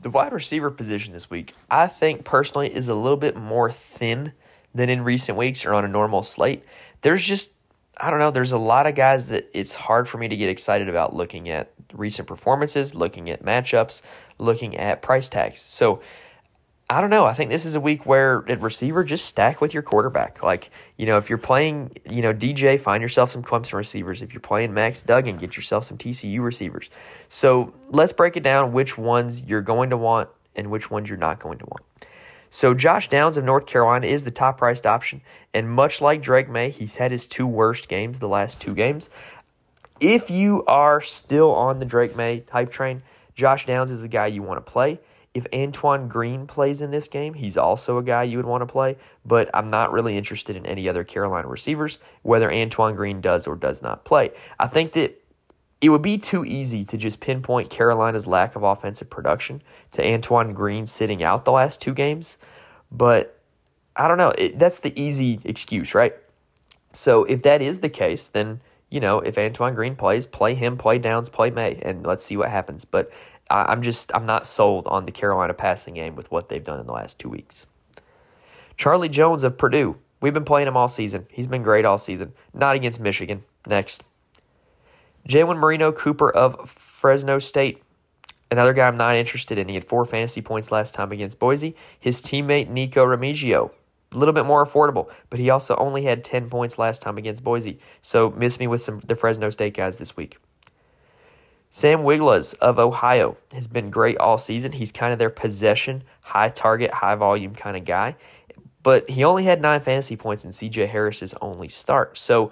The 0.03 0.09
wide 0.11 0.33
receiver 0.33 0.71
position 0.71 1.13
this 1.13 1.29
week, 1.29 1.55
I 1.71 1.87
think 1.87 2.25
personally, 2.25 2.75
is 2.75 2.89
a 2.89 2.95
little 2.95 3.19
bit 3.19 3.37
more 3.37 3.71
thin 3.71 4.33
than 4.75 4.89
in 4.89 5.05
recent 5.05 5.37
weeks 5.37 5.65
or 5.65 5.75
on 5.75 5.85
a 5.85 5.89
normal 5.89 6.23
slate. 6.23 6.65
There's 7.03 7.23
just 7.23 7.51
I 8.03 8.11
don't 8.11 8.19
know. 8.19 8.31
There's 8.31 8.53
a 8.53 8.59
lot 8.59 8.87
of 8.87 8.95
guys 8.95 9.27
that 9.27 9.51
it's 9.53 9.75
hard 9.75 10.09
for 10.09 10.19
me 10.19 10.29
to 10.29 10.37
get 10.37 10.49
excited 10.49 10.89
about 10.89 11.15
looking 11.15 11.51
at 11.51 11.71
recent 11.93 12.27
performances, 12.27 12.95
looking 12.95 13.29
at 13.29 13.45
matchups, 13.45 14.01
looking 14.39 14.77
at 14.77 15.03
price 15.03 15.29
tags. 15.29 15.61
So 15.61 16.01
I 16.89 17.01
don't 17.01 17.11
know. 17.11 17.25
I 17.25 17.35
think 17.35 17.51
this 17.51 17.65
is 17.65 17.75
a 17.75 17.81
week 17.81 18.07
where 18.07 18.45
at 18.49 18.61
receiver, 18.63 19.05
just 19.05 19.27
stack 19.27 19.61
with 19.61 19.75
your 19.75 19.83
quarterback. 19.83 20.43
Like, 20.43 20.71
you 20.97 21.07
know, 21.07 21.19
if 21.19 21.29
you're 21.29 21.39
playing, 21.39 21.93
you 22.11 22.23
know, 22.23 22.33
DJ, 22.33 22.81
find 22.81 23.03
yourself 23.03 23.31
some 23.31 23.43
Clemson 23.45 23.75
receivers. 23.75 24.23
If 24.23 24.33
you're 24.33 24.41
playing 24.41 24.75
Max 24.75 25.01
Duggan, 25.01 25.37
get 25.37 25.57
yourself 25.57 25.85
some 25.85 25.99
TCU 25.99 26.41
receivers. 26.43 26.91
So 27.29 27.75
let's 27.91 28.13
break 28.13 28.37
it 28.37 28.43
down 28.43 28.73
which 28.73 28.99
ones 28.99 29.43
you're 29.43 29.63
going 29.63 29.91
to 29.91 29.97
want 29.97 30.31
and 30.57 30.71
which 30.71 30.91
ones 30.91 31.09
you're 31.09 31.19
not 31.19 31.39
going 31.39 31.59
to 31.59 31.67
want. 31.67 31.83
So 32.51 32.75
Josh 32.75 33.09
Downs 33.09 33.37
of 33.37 33.45
North 33.45 33.67
Carolina 33.67 34.09
is 34.09 34.25
the 34.25 34.31
top 34.31 34.59
priced 34.59 34.85
option, 34.85 35.21
and 35.55 35.71
much 35.71 36.01
like 36.01 36.21
Drake 36.21 36.49
Maye, 36.49 36.71
he's 36.71 36.97
had 36.97 37.13
his 37.13 37.25
two 37.25 37.47
worst 37.47 37.89
games 37.89 38.19
the 38.19 38.29
last 38.29 38.61
two 38.61 38.75
games. 38.75 39.09
If 40.01 40.31
you 40.31 40.65
are 40.67 41.01
still 41.01 41.53
on 41.53 41.79
the 41.79 41.85
Drake 41.85 42.17
Maye 42.17 42.45
hype 42.51 42.73
train, 42.73 43.03
Josh 43.37 43.67
Downs 43.67 43.91
is 43.91 44.03
the 44.03 44.09
guy 44.09 44.27
you 44.27 44.43
want 44.43 44.65
to 44.65 44.71
play. 44.71 44.99
If 45.33 45.47
Antoine 45.55 46.09
Green 46.09 46.49
plays 46.49 46.81
in 46.83 46.91
this 46.91 47.07
game, 47.07 47.35
he's 47.35 47.57
also 47.57 47.99
a 47.99 48.03
guy 48.03 48.25
you 48.25 48.37
would 48.37 48.47
want 48.47 48.63
to 48.63 48.67
play, 48.67 48.97
but 49.25 49.49
I'm 49.55 49.71
not 49.71 49.93
really 49.93 50.17
interested 50.17 50.57
in 50.57 50.67
any 50.67 50.89
other 50.89 51.05
Carolina 51.05 51.47
receivers, 51.47 52.01
whether 52.23 52.53
Antoine 52.53 52.97
Green 52.97 53.21
does 53.21 53.47
or 53.47 53.55
does 53.55 53.81
not 53.81 54.05
play. 54.05 54.33
I 54.59 54.67
think 54.67 54.93
that 54.95 55.20
it 55.81 55.89
would 55.89 56.03
be 56.03 56.19
too 56.19 56.45
easy 56.45 56.85
to 56.85 56.97
just 56.97 57.21
pinpoint 57.21 57.71
Carolina's 57.71 58.27
lack 58.27 58.55
of 58.55 58.63
offensive 58.63 59.09
production 59.09 59.63
to 59.93 60.07
Antoine 60.07 60.53
Green 60.53 60.87
sitting 60.87 61.23
out 61.23 61.45
the 61.45 61.53
last 61.53 61.81
two 61.81 61.95
games, 61.95 62.37
but 62.93 63.39
I 63.97 64.07
don't 64.07 64.19
know. 64.19 64.33
It, 64.37 64.59
that's 64.59 64.79
the 64.79 64.99
easy 65.01 65.41
excuse, 65.45 65.95
right? 65.95 66.15
So 66.93 67.25
if 67.25 67.43
that 67.43 67.63
is 67.63 67.81
the 67.81 67.89
case, 67.89 68.27
then 68.27 68.61
you 68.91 69.01
know 69.01 69.21
if 69.21 69.39
Antoine 69.39 69.75
Green 69.75 69.97
plays, 69.97 70.27
play 70.27 70.55
him, 70.55 70.77
play 70.77 70.99
Downs, 70.99 71.29
play 71.29 71.51
Maye, 71.51 71.81
and 71.83 72.05
let's 72.05 72.25
see 72.25 72.37
what 72.37 72.51
happens. 72.51 72.85
But 72.85 73.11
I, 73.49 73.65
I'm 73.65 73.83
just 73.83 74.15
I'm 74.15 74.27
not 74.27 74.47
sold 74.47 74.87
on 74.87 75.07
the 75.07 75.13
Carolina 75.13 75.55
passing 75.55 75.95
game 75.95 76.15
with 76.15 76.31
what 76.31 76.49
they've 76.49 76.65
done 76.65 76.81
in 76.81 76.87
the 76.87 76.93
last 76.93 77.19
two 77.19 77.29
weeks. 77.29 77.67
Charlie 78.77 79.09
Jones 79.09 79.45
of 79.45 79.57
Purdue. 79.57 79.97
We've 80.21 80.35
been 80.35 80.45
playing 80.45 80.69
him 80.69 80.77
all 80.77 80.89
season. 80.89 81.27
He's 81.31 81.47
been 81.47 81.63
great 81.63 81.87
all 81.87 81.97
season. 81.97 82.35
Not 82.53 82.77
against 82.77 83.01
Michigan. 83.01 83.45
Next. 83.67 84.03
Jalen 85.29 85.59
Marino 85.59 85.93
Cooper 85.93 86.31
of 86.31 86.71
Fresno 86.71 87.39
State. 87.39 87.83
Another 88.51 88.73
guy 88.73 88.89
I'm 88.89 88.97
not 88.97 89.15
interested 89.15 89.59
in. 89.59 89.69
He 89.69 89.75
had 89.75 89.85
four 89.85 90.05
fantasy 90.05 90.43
points 90.43 90.73
last 90.73 90.93
time 90.93 91.13
against 91.13 91.39
Boise. 91.39 91.77
His 91.99 92.21
teammate 92.21 92.69
Nico 92.69 93.05
Remigio. 93.05 93.71
A 94.13 94.19
little 94.19 94.35
bit 94.35 94.45
more 94.45 94.67
affordable, 94.67 95.09
but 95.29 95.39
he 95.39 95.51
also 95.51 95.77
only 95.77 96.03
had 96.03 96.25
10 96.25 96.51
points 96.51 96.79
last 96.79 97.01
time 97.01 97.17
against 97.17 97.45
Boise. 97.45 97.79
So 98.03 98.31
miss 98.31 98.59
me 98.59 98.67
with 98.67 98.83
some 98.83 99.01
the 99.07 99.15
Fresno 99.15 99.51
State 99.51 99.75
guys 99.75 99.99
this 99.99 100.17
week. 100.17 100.39
Sam 101.71 102.01
Wiglusz 102.01 102.55
of 102.55 102.81
Ohio 102.81 103.37
has 103.53 103.69
been 103.69 103.91
great 103.91 104.19
all 104.19 104.37
season. 104.37 104.73
He's 104.73 104.91
kind 104.91 105.13
of 105.13 105.21
their 105.21 105.31
possession, 105.31 106.03
high 106.25 106.49
target, 106.49 106.95
high 106.95 107.15
volume 107.15 107.55
kind 107.55 107.77
of 107.77 107.85
guy. 107.85 108.17
But 108.83 109.09
he 109.09 109.23
only 109.23 109.45
had 109.45 109.61
nine 109.61 109.81
fantasy 109.81 110.17
points 110.17 110.45
in 110.45 110.51
CJ 110.51 110.89
Harris's 110.89 111.35
only 111.41 111.69
start. 111.69 112.19
So 112.19 112.51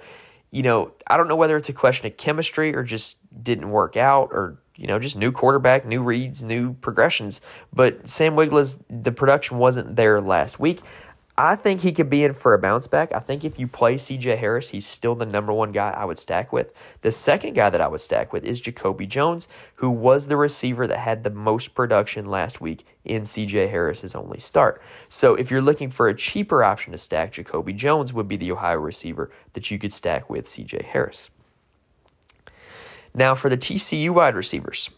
you 0.51 0.63
know, 0.63 0.93
I 1.07 1.17
don't 1.17 1.29
know 1.29 1.37
whether 1.37 1.57
it's 1.57 1.69
a 1.69 1.75
question 1.75 2.07
of 2.07 2.17
chemistry 2.17 2.75
or 2.75 2.83
just 2.83 3.19
didn't 3.43 3.71
work 3.71 3.97
out 3.97 4.31
or, 4.33 4.59
you 4.77 4.87
know, 4.87 4.99
just 4.99 5.17
new 5.17 5.33
quarterback, 5.33 5.85
new 5.85 6.03
reads, 6.03 6.43
new 6.43 6.75
progressions. 6.75 7.41
But 7.73 8.09
Sam 8.09 8.35
Wiglusz, 8.35 8.83
the 8.89 9.13
production 9.13 9.59
wasn't 9.59 9.97
there 9.97 10.21
last 10.21 10.59
week. 10.59 10.81
I 11.41 11.55
think 11.55 11.83
he 11.83 11.93
could 11.93 12.11
be 12.11 12.25
in 12.25 12.35
for 12.35 12.53
a 12.53 12.59
bounce 12.59 12.89
back. 12.89 13.13
I 13.15 13.21
think 13.21 13.45
if 13.45 13.61
you 13.61 13.69
play 13.69 13.95
CJ 13.95 14.39
Harris, 14.39 14.71
he's 14.71 14.89
still 14.89 15.15
the 15.15 15.25
number 15.25 15.53
one 15.53 15.71
guy 15.71 15.91
I 15.91 16.05
would 16.05 16.19
stack 16.19 16.53
with. 16.53 16.73
The 17.03 17.13
second 17.13 17.55
guy 17.55 17.71
that 17.71 17.81
I 17.81 17.87
would 17.87 18.01
stack 18.01 18.33
with 18.33 18.45
is 18.45 18.59
Jacoby 18.59 19.07
Jones, 19.07 19.47
who 19.77 19.89
was 19.89 20.27
the 20.27 20.37
receiver 20.37 20.89
that 20.89 20.99
had 20.99 21.23
the 21.23 21.31
most 21.31 21.77
production 21.77 22.27
last 22.27 22.61
week 22.61 22.85
in 23.05 23.23
CJ 23.23 23.71
Harris's 23.71 24.17
only 24.17 24.41
start. 24.41 24.83
So 25.09 25.37
if 25.37 25.49
you're 25.49 25.63
looking 25.63 25.93
for 25.93 26.09
a 26.09 26.17
cheaper 26.17 26.65
option 26.65 26.91
to 26.91 26.99
stack, 26.99 27.35
Jacoby 27.35 27.73
Jones 27.73 28.13
would 28.13 28.27
be 28.27 28.37
the 28.37 28.51
Ohio 28.51 28.79
receiver 28.79 29.31
that 29.53 29.71
you 29.71 29.79
could 29.79 29.93
stack 29.93 30.29
with 30.29 30.47
CJ 30.47 30.87
Harris. 30.87 31.31
Now 33.15 33.37
for 33.37 33.49
the 33.49 33.57
TCU 33.57 34.11
wide 34.11 34.35
receivers. 34.35 34.91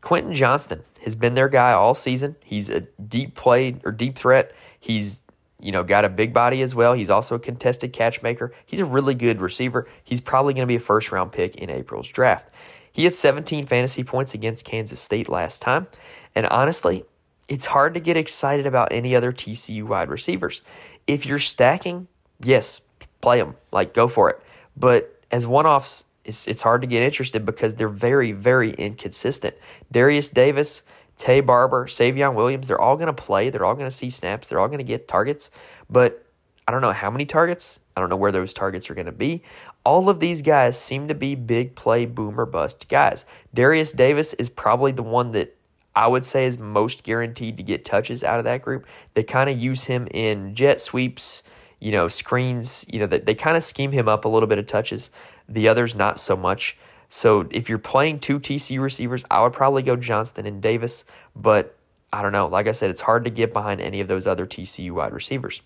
Quentin 0.00 0.34
Johnston 0.34 0.82
has 1.04 1.14
been 1.14 1.36
their 1.36 1.48
guy 1.48 1.72
all 1.72 1.94
season. 1.94 2.34
He's 2.42 2.68
a 2.68 2.80
deep 2.80 3.36
play 3.36 3.76
or 3.84 3.92
deep 3.92 4.18
threat. 4.18 4.52
He's 4.80 5.22
you 5.64 5.72
know, 5.72 5.82
got 5.82 6.04
a 6.04 6.10
big 6.10 6.34
body 6.34 6.60
as 6.60 6.74
well. 6.74 6.92
He's 6.92 7.08
also 7.08 7.36
a 7.36 7.38
contested 7.38 7.94
catch 7.94 8.22
maker. 8.22 8.52
He's 8.66 8.80
a 8.80 8.84
really 8.84 9.14
good 9.14 9.40
receiver. 9.40 9.88
He's 10.04 10.20
probably 10.20 10.52
going 10.52 10.64
to 10.64 10.70
be 10.70 10.76
a 10.76 10.80
first 10.80 11.10
round 11.10 11.32
pick 11.32 11.56
in 11.56 11.70
April's 11.70 12.08
draft. 12.08 12.50
He 12.92 13.04
had 13.04 13.14
17 13.14 13.66
fantasy 13.66 14.04
points 14.04 14.34
against 14.34 14.66
Kansas 14.66 15.00
State 15.00 15.26
last 15.26 15.62
time. 15.62 15.86
And 16.34 16.46
honestly, 16.48 17.06
it's 17.48 17.64
hard 17.64 17.94
to 17.94 18.00
get 18.00 18.14
excited 18.14 18.66
about 18.66 18.92
any 18.92 19.16
other 19.16 19.32
TCU 19.32 19.84
wide 19.84 20.10
receivers. 20.10 20.60
If 21.06 21.24
you're 21.24 21.38
stacking, 21.38 22.08
yes, 22.42 22.82
play 23.22 23.38
them. 23.38 23.56
Like, 23.72 23.94
go 23.94 24.06
for 24.06 24.28
it. 24.28 24.40
But 24.76 25.18
as 25.30 25.46
one 25.46 25.64
offs, 25.64 26.04
it's, 26.26 26.46
it's 26.46 26.60
hard 26.60 26.82
to 26.82 26.86
get 26.86 27.02
interested 27.02 27.46
because 27.46 27.76
they're 27.76 27.88
very, 27.88 28.32
very 28.32 28.74
inconsistent. 28.74 29.54
Darius 29.90 30.28
Davis 30.28 30.82
Taye 31.18 31.44
Barber, 31.44 31.86
Savion 31.86 32.34
Williams, 32.34 32.68
they're 32.68 32.80
all 32.80 32.96
going 32.96 33.06
to 33.06 33.12
play. 33.12 33.50
They're 33.50 33.64
all 33.64 33.74
going 33.74 33.90
to 33.90 33.96
see 33.96 34.10
snaps. 34.10 34.48
They're 34.48 34.60
all 34.60 34.68
going 34.68 34.78
to 34.78 34.84
get 34.84 35.08
targets. 35.08 35.50
But 35.88 36.24
I 36.66 36.72
don't 36.72 36.82
know 36.82 36.92
how 36.92 37.10
many 37.10 37.26
targets. 37.26 37.78
I 37.96 38.00
don't 38.00 38.10
know 38.10 38.16
where 38.16 38.32
those 38.32 38.52
targets 38.52 38.90
are 38.90 38.94
going 38.94 39.06
to 39.06 39.12
be. 39.12 39.42
All 39.84 40.08
of 40.08 40.18
these 40.18 40.42
guys 40.42 40.78
seem 40.80 41.08
to 41.08 41.14
be 41.14 41.34
big 41.34 41.76
play 41.76 42.06
boomer 42.06 42.46
bust 42.46 42.88
guys. 42.88 43.24
Darius 43.52 43.92
Davis 43.92 44.34
is 44.34 44.48
probably 44.48 44.92
the 44.92 45.02
one 45.02 45.32
that 45.32 45.56
I 45.94 46.08
would 46.08 46.24
say 46.24 46.46
is 46.46 46.58
most 46.58 47.04
guaranteed 47.04 47.56
to 47.58 47.62
get 47.62 47.84
touches 47.84 48.24
out 48.24 48.38
of 48.38 48.44
that 48.44 48.62
group. 48.62 48.86
They 49.14 49.22
kind 49.22 49.48
of 49.48 49.58
use 49.58 49.84
him 49.84 50.08
in 50.10 50.54
jet 50.54 50.80
sweeps, 50.80 51.42
you 51.78 51.92
know, 51.92 52.08
screens, 52.08 52.84
you 52.88 52.98
know, 52.98 53.06
they, 53.06 53.18
they 53.20 53.34
kind 53.34 53.56
of 53.56 53.62
scheme 53.62 53.92
him 53.92 54.08
up 54.08 54.24
a 54.24 54.28
little 54.28 54.48
bit 54.48 54.58
of 54.58 54.66
touches. 54.66 55.10
The 55.48 55.68
others, 55.68 55.94
not 55.94 56.18
so 56.18 56.36
much. 56.36 56.76
So 57.14 57.46
if 57.52 57.68
you're 57.68 57.78
playing 57.78 58.18
two 58.18 58.40
TC 58.40 58.80
receivers, 58.80 59.24
I 59.30 59.40
would 59.40 59.52
probably 59.52 59.82
go 59.82 59.94
Johnston 59.94 60.46
and 60.46 60.60
Davis, 60.60 61.04
but 61.36 61.76
I 62.12 62.22
don't 62.22 62.32
know. 62.32 62.48
Like 62.48 62.66
I 62.66 62.72
said, 62.72 62.90
it's 62.90 63.02
hard 63.02 63.22
to 63.22 63.30
get 63.30 63.52
behind 63.52 63.80
any 63.80 64.00
of 64.00 64.08
those 64.08 64.26
other 64.26 64.48
TCU 64.48 64.90
wide 64.90 65.12
receivers. 65.12 65.62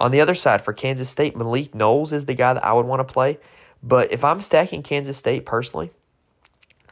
On 0.00 0.10
the 0.10 0.20
other 0.20 0.34
side, 0.34 0.64
for 0.64 0.72
Kansas 0.72 1.08
State, 1.08 1.36
Malik 1.36 1.76
Knowles 1.76 2.12
is 2.12 2.24
the 2.24 2.34
guy 2.34 2.54
that 2.54 2.64
I 2.64 2.72
would 2.72 2.86
want 2.86 2.98
to 3.06 3.12
play. 3.12 3.38
But 3.84 4.10
if 4.10 4.24
I'm 4.24 4.42
stacking 4.42 4.82
Kansas 4.82 5.16
State 5.16 5.46
personally, 5.46 5.92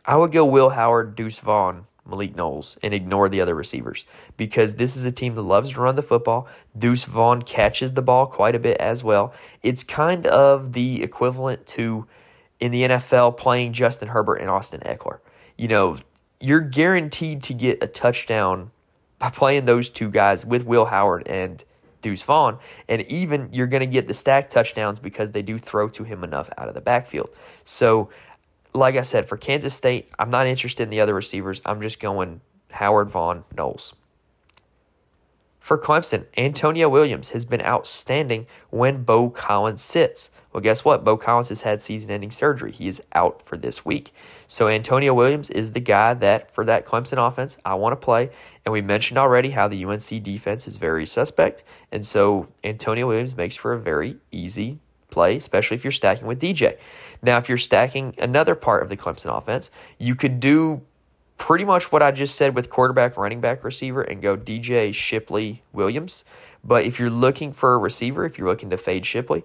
I 0.06 0.14
would 0.14 0.30
go 0.30 0.44
Will 0.44 0.70
Howard, 0.70 1.16
Deuce 1.16 1.40
Vaughn, 1.40 1.88
Malik 2.08 2.36
Knowles, 2.36 2.78
and 2.84 2.94
ignore 2.94 3.28
the 3.28 3.40
other 3.40 3.56
receivers 3.56 4.04
because 4.36 4.76
this 4.76 4.96
is 4.96 5.04
a 5.04 5.10
team 5.10 5.34
that 5.34 5.42
loves 5.42 5.72
to 5.72 5.80
run 5.80 5.96
the 5.96 6.02
football. 6.02 6.46
Deuce 6.78 7.02
Vaughn 7.02 7.42
catches 7.42 7.94
the 7.94 8.02
ball 8.02 8.26
quite 8.26 8.54
a 8.54 8.60
bit 8.60 8.76
as 8.76 9.02
well. 9.02 9.34
It's 9.60 9.82
kind 9.82 10.24
of 10.28 10.72
the 10.72 11.02
equivalent 11.02 11.66
to 11.66 12.06
in 12.62 12.70
the 12.70 12.82
NFL 12.82 13.36
playing 13.36 13.72
Justin 13.72 14.06
Herbert 14.06 14.36
and 14.36 14.48
Austin 14.48 14.80
Ekeler. 14.86 15.18
You 15.58 15.66
know, 15.66 15.98
you're 16.40 16.60
guaranteed 16.60 17.42
to 17.42 17.54
get 17.54 17.82
a 17.82 17.88
touchdown 17.88 18.70
by 19.18 19.30
playing 19.30 19.64
those 19.64 19.88
two 19.88 20.08
guys 20.08 20.46
with 20.46 20.62
Will 20.62 20.84
Howard 20.84 21.26
and 21.26 21.64
Deuce 22.02 22.22
Vaughn. 22.22 22.58
And 22.88 23.02
even 23.02 23.48
you're 23.52 23.66
going 23.66 23.80
to 23.80 23.86
get 23.86 24.06
the 24.06 24.14
stacked 24.14 24.52
touchdowns 24.52 25.00
because 25.00 25.32
they 25.32 25.42
do 25.42 25.58
throw 25.58 25.88
to 25.88 26.04
him 26.04 26.22
enough 26.22 26.48
out 26.56 26.68
of 26.68 26.74
the 26.74 26.80
backfield. 26.80 27.30
So, 27.64 28.10
like 28.72 28.94
I 28.94 29.02
said, 29.02 29.28
for 29.28 29.36
Kansas 29.36 29.74
State, 29.74 30.08
I'm 30.16 30.30
not 30.30 30.46
interested 30.46 30.84
in 30.84 30.90
the 30.90 31.00
other 31.00 31.14
receivers. 31.14 31.60
I'm 31.66 31.82
just 31.82 31.98
going 31.98 32.42
Howard, 32.70 33.10
Vaughn, 33.10 33.42
Knowles. 33.56 33.92
For 35.62 35.78
Clemson, 35.78 36.26
Antonio 36.36 36.88
Williams 36.88 37.28
has 37.30 37.44
been 37.44 37.62
outstanding 37.62 38.48
when 38.70 39.04
Beaux 39.04 39.30
Collins 39.30 39.80
sits. 39.80 40.30
Well, 40.52 40.60
guess 40.60 40.84
what? 40.84 41.04
Beaux 41.04 41.16
Collins 41.16 41.50
has 41.50 41.60
had 41.60 41.80
season 41.80 42.10
ending 42.10 42.32
surgery. 42.32 42.72
He 42.72 42.88
is 42.88 43.00
out 43.14 43.40
for 43.46 43.56
this 43.56 43.84
week. 43.84 44.12
So 44.48 44.66
Antonio 44.66 45.14
Williams 45.14 45.50
is 45.50 45.70
the 45.70 45.80
guy 45.80 46.14
that, 46.14 46.52
for 46.52 46.64
that 46.64 46.84
Clemson 46.84 47.24
offense, 47.24 47.58
I 47.64 47.74
want 47.74 47.92
to 47.92 48.04
play. 48.04 48.30
And 48.64 48.72
we 48.72 48.82
mentioned 48.82 49.18
already 49.18 49.50
how 49.50 49.68
the 49.68 49.84
UNC 49.84 50.22
defense 50.24 50.66
is 50.66 50.76
very 50.76 51.06
suspect. 51.06 51.62
And 51.92 52.04
so 52.04 52.48
Antonio 52.64 53.06
Williams 53.06 53.36
makes 53.36 53.54
for 53.54 53.72
a 53.72 53.80
very 53.80 54.16
easy 54.32 54.80
play, 55.10 55.36
especially 55.36 55.76
if 55.76 55.84
you're 55.84 55.92
stacking 55.92 56.26
with 56.26 56.40
DJ. 56.40 56.76
Now, 57.22 57.38
if 57.38 57.48
you're 57.48 57.56
stacking 57.56 58.16
another 58.18 58.56
part 58.56 58.82
of 58.82 58.88
the 58.88 58.96
Clemson 58.96 59.36
offense, 59.36 59.70
you 59.96 60.16
could 60.16 60.40
do 60.40 60.82
pretty 61.42 61.64
much 61.64 61.90
what 61.90 62.04
I 62.04 62.12
just 62.12 62.36
said 62.36 62.54
with 62.54 62.70
quarterback, 62.70 63.16
running 63.16 63.40
back, 63.40 63.64
receiver, 63.64 64.00
and 64.00 64.22
go 64.22 64.36
DJ, 64.36 64.94
Shipley, 64.94 65.64
Williams. 65.72 66.24
But 66.62 66.84
if 66.84 67.00
you're 67.00 67.10
looking 67.10 67.52
for 67.52 67.74
a 67.74 67.78
receiver, 67.78 68.24
if 68.24 68.38
you're 68.38 68.46
looking 68.46 68.70
to 68.70 68.76
fade 68.76 69.04
Shipley, 69.04 69.42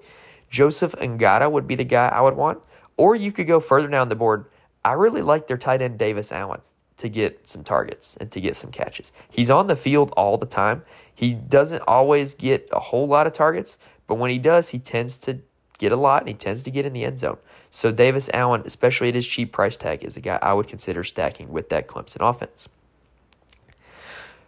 Joseph 0.51 0.91
Ngata 0.91 1.51
would 1.51 1.65
be 1.65 1.73
the 1.73 1.83
guy 1.83 2.09
I 2.09 2.21
would 2.21 2.35
want. 2.35 2.59
Or 2.97 3.15
you 3.15 3.31
could 3.31 3.47
go 3.47 3.59
further 3.59 3.87
down 3.87 4.09
the 4.09 4.15
board. 4.15 4.45
I 4.85 4.91
really 4.91 5.23
like 5.23 5.47
their 5.47 5.57
tight 5.57 5.81
end 5.81 5.97
Davis 5.97 6.31
Allen 6.31 6.61
to 6.97 7.09
get 7.09 7.47
some 7.47 7.63
targets 7.63 8.15
and 8.17 8.29
to 8.31 8.39
get 8.39 8.55
some 8.55 8.69
catches. 8.69 9.11
He's 9.27 9.49
on 9.49 9.65
the 9.65 9.75
field 9.75 10.13
all 10.15 10.37
the 10.37 10.45
time. 10.45 10.83
He 11.11 11.33
doesn't 11.33 11.81
always 11.87 12.35
get 12.35 12.69
a 12.71 12.79
whole 12.79 13.07
lot 13.07 13.25
of 13.25 13.33
targets, 13.33 13.79
but 14.05 14.19
when 14.19 14.29
he 14.29 14.37
does, 14.37 14.69
he 14.69 14.77
tends 14.77 15.17
to 15.17 15.39
get 15.79 15.91
a 15.91 15.95
lot 15.95 16.21
and 16.21 16.29
he 16.29 16.35
tends 16.35 16.61
to 16.61 16.69
get 16.69 16.85
in 16.85 16.93
the 16.93 17.05
end 17.05 17.17
zone. 17.17 17.37
So 17.77 17.91
Davis 17.91 18.27
Allen, 18.33 18.63
especially 18.65 19.09
at 19.09 19.13
his 19.13 19.27
cheap 19.27 19.51
price 19.51 19.77
tag, 19.77 20.03
is 20.03 20.17
a 20.17 20.19
guy 20.19 20.39
I 20.41 20.51
would 20.53 20.67
consider 20.67 21.03
stacking 21.03 21.49
with 21.51 21.69
that 21.69 21.87
Clemson 21.87 22.27
offense. 22.27 22.67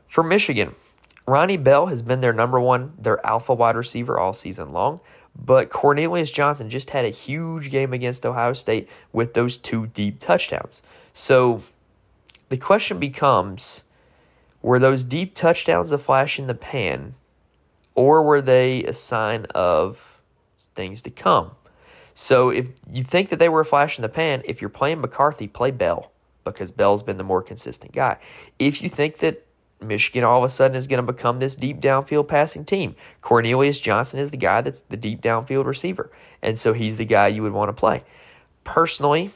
For 0.08 0.24
Michigan, 0.24 0.74
Ronnie 1.28 1.56
Bell 1.56 1.86
has 1.86 2.02
been 2.02 2.22
their 2.22 2.34
number 2.34 2.60
one, 2.60 2.94
their 2.98 3.24
alpha 3.24 3.54
wide 3.54 3.76
receiver 3.76 4.18
all 4.18 4.34
season 4.34 4.74
long. 4.74 5.00
But 5.36 5.70
Cornelius 5.70 6.32
Johnson 6.32 6.72
just 6.72 6.90
had 6.90 7.06
a 7.06 7.10
huge 7.10 7.70
game 7.70 7.94
against 7.94 8.26
Ohio 8.26 8.54
State 8.54 8.90
with 9.14 9.36
those 9.36 9.58
two 9.58 9.86
deep 9.86 10.20
touchdowns. 10.20 10.82
So 11.14 11.62
the 12.50 12.58
question 12.58 12.98
becomes 12.98 13.84
were 14.64 14.80
those 14.80 15.04
deep 15.04 15.36
touchdowns 15.36 15.92
a 15.92 16.00
flash 16.00 16.40
in 16.40 16.48
the 16.48 16.56
pan, 16.56 17.14
or 17.94 18.24
were 18.24 18.42
they 18.42 18.84
a 18.86 18.94
sign 18.94 19.46
of 19.54 20.18
things 20.74 21.04
to 21.04 21.12
come? 21.12 21.52
So 22.22 22.50
if 22.50 22.68
you 22.92 23.06
think 23.06 23.30
that 23.30 23.40
they 23.40 23.48
were 23.48 23.62
a 23.62 23.66
flash 23.66 23.98
in 23.98 24.02
the 24.02 24.10
pan, 24.10 24.42
if 24.44 24.60
you're 24.60 24.70
playing 24.70 25.00
McCarthy, 25.00 25.48
play 25.48 25.72
Bell 25.72 26.12
because 26.44 26.70
Bell's 26.70 27.02
been 27.02 27.16
the 27.16 27.24
more 27.24 27.42
consistent 27.42 27.94
guy. 27.94 28.18
If 28.60 28.82
you 28.82 28.90
think 28.90 29.20
that 29.20 29.48
Michigan 29.82 30.26
all 30.26 30.40
of 30.40 30.44
a 30.44 30.50
sudden 30.50 30.76
is 30.76 30.86
going 30.86 30.98
to 30.98 31.14
become 31.14 31.40
this 31.40 31.56
deep 31.56 31.80
downfield 31.80 32.28
passing 32.28 32.66
team, 32.66 32.98
Cornelius 33.22 33.80
Johnson 33.80 34.20
is 34.20 34.32
the 34.32 34.38
guy 34.38 34.60
that's 34.60 34.82
the 34.90 34.98
deep 34.98 35.22
downfield 35.22 35.64
receiver. 35.64 36.12
And 36.42 36.60
so 36.60 36.74
he's 36.74 36.98
the 36.98 37.06
guy 37.06 37.30
you 37.30 37.42
would 37.42 37.54
want 37.54 37.70
to 37.70 37.74
play. 37.74 38.04
Personally, 38.66 39.32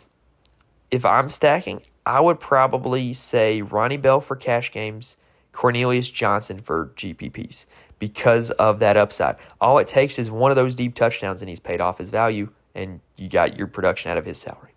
if 0.92 1.06
I'm 1.06 1.30
stacking, 1.30 1.84
I 2.06 2.20
would 2.20 2.42
probably 2.42 3.14
say 3.14 3.62
Ronnie 3.62 3.96
Bell 3.96 4.20
for 4.20 4.36
cash 4.36 4.74
games, 4.74 5.16
Cornelius 5.54 6.10
Johnson 6.10 6.62
for 6.62 6.92
GPPs 6.98 7.66
because 7.98 8.52
of 8.52 8.80
that 8.80 8.98
upside. 8.98 9.38
All 9.62 9.78
it 9.78 9.88
takes 9.88 10.20
is 10.20 10.30
one 10.30 10.52
of 10.52 10.58
those 10.58 10.76
deep 10.76 10.96
touchdowns 10.96 11.42
and 11.42 11.48
he's 11.48 11.62
paid 11.62 11.80
off 11.80 11.98
his 11.98 12.10
value 12.10 12.50
and 12.76 13.00
you 13.18 13.30
got 13.30 13.58
your 13.58 13.68
production 13.68 14.12
out 14.12 14.18
of 14.18 14.26
his 14.26 14.38
salary. 14.38 14.74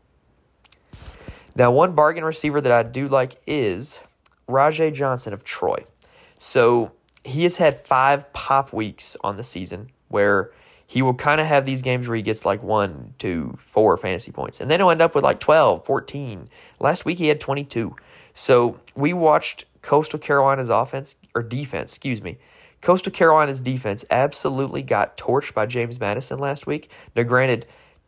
Now, 1.55 1.71
one 1.71 1.95
bargain 1.95 2.25
receiver 2.25 2.61
that 2.61 2.73
I 2.73 2.83
do 2.83 3.09
like 3.09 3.41
is 3.47 3.99
Rajay 4.47 4.91
Johnson 4.91 5.33
of 5.33 5.43
Troy. 5.43 5.87
So 6.39 6.93
he 7.25 7.45
has 7.45 7.57
had 7.57 7.85
five 7.87 8.33
pop 8.33 8.73
weeks 8.73 9.17
on 9.23 9.37
the 9.37 9.43
season 9.43 9.91
where 10.09 10.51
he 10.87 11.03
will 11.03 11.15
kind 11.15 11.41
of 11.41 11.47
have 11.47 11.65
these 11.65 11.83
games 11.83 12.07
where 12.07 12.17
he 12.17 12.23
gets 12.23 12.45
like 12.45 12.63
one, 12.63 13.15
two, 13.19 13.59
four 13.67 13.97
fantasy 13.97 14.31
points. 14.31 14.61
And 14.61 14.71
then 14.71 14.81
he'll 14.81 14.91
end 14.91 15.03
up 15.03 15.15
with 15.15 15.25
like 15.25 15.41
12, 15.41 15.85
14. 15.85 16.49
Last 16.79 17.05
week 17.05 17.19
he 17.19 17.29
had 17.29 17.41
22. 17.41 17.97
So 18.35 18.79
we 18.95 19.13
watched 19.13 19.65
Coastal 19.83 20.19
Carolina's 20.19 20.69
offense, 20.69 21.17
or 21.35 21.43
defense, 21.43 21.93
excuse 21.93 22.23
me. 22.23 22.39
Coastal 22.83 23.11
Carolina's 23.11 23.61
defense 23.61 24.05
absolutely 24.11 24.83
got 24.83 25.17
torched 25.17 25.55
by 25.55 25.67
James 25.67 25.99
Madison 25.99 26.39
last 26.39 26.67
week. 26.67 26.91
Now, 27.17 27.23
granted, 27.23 27.67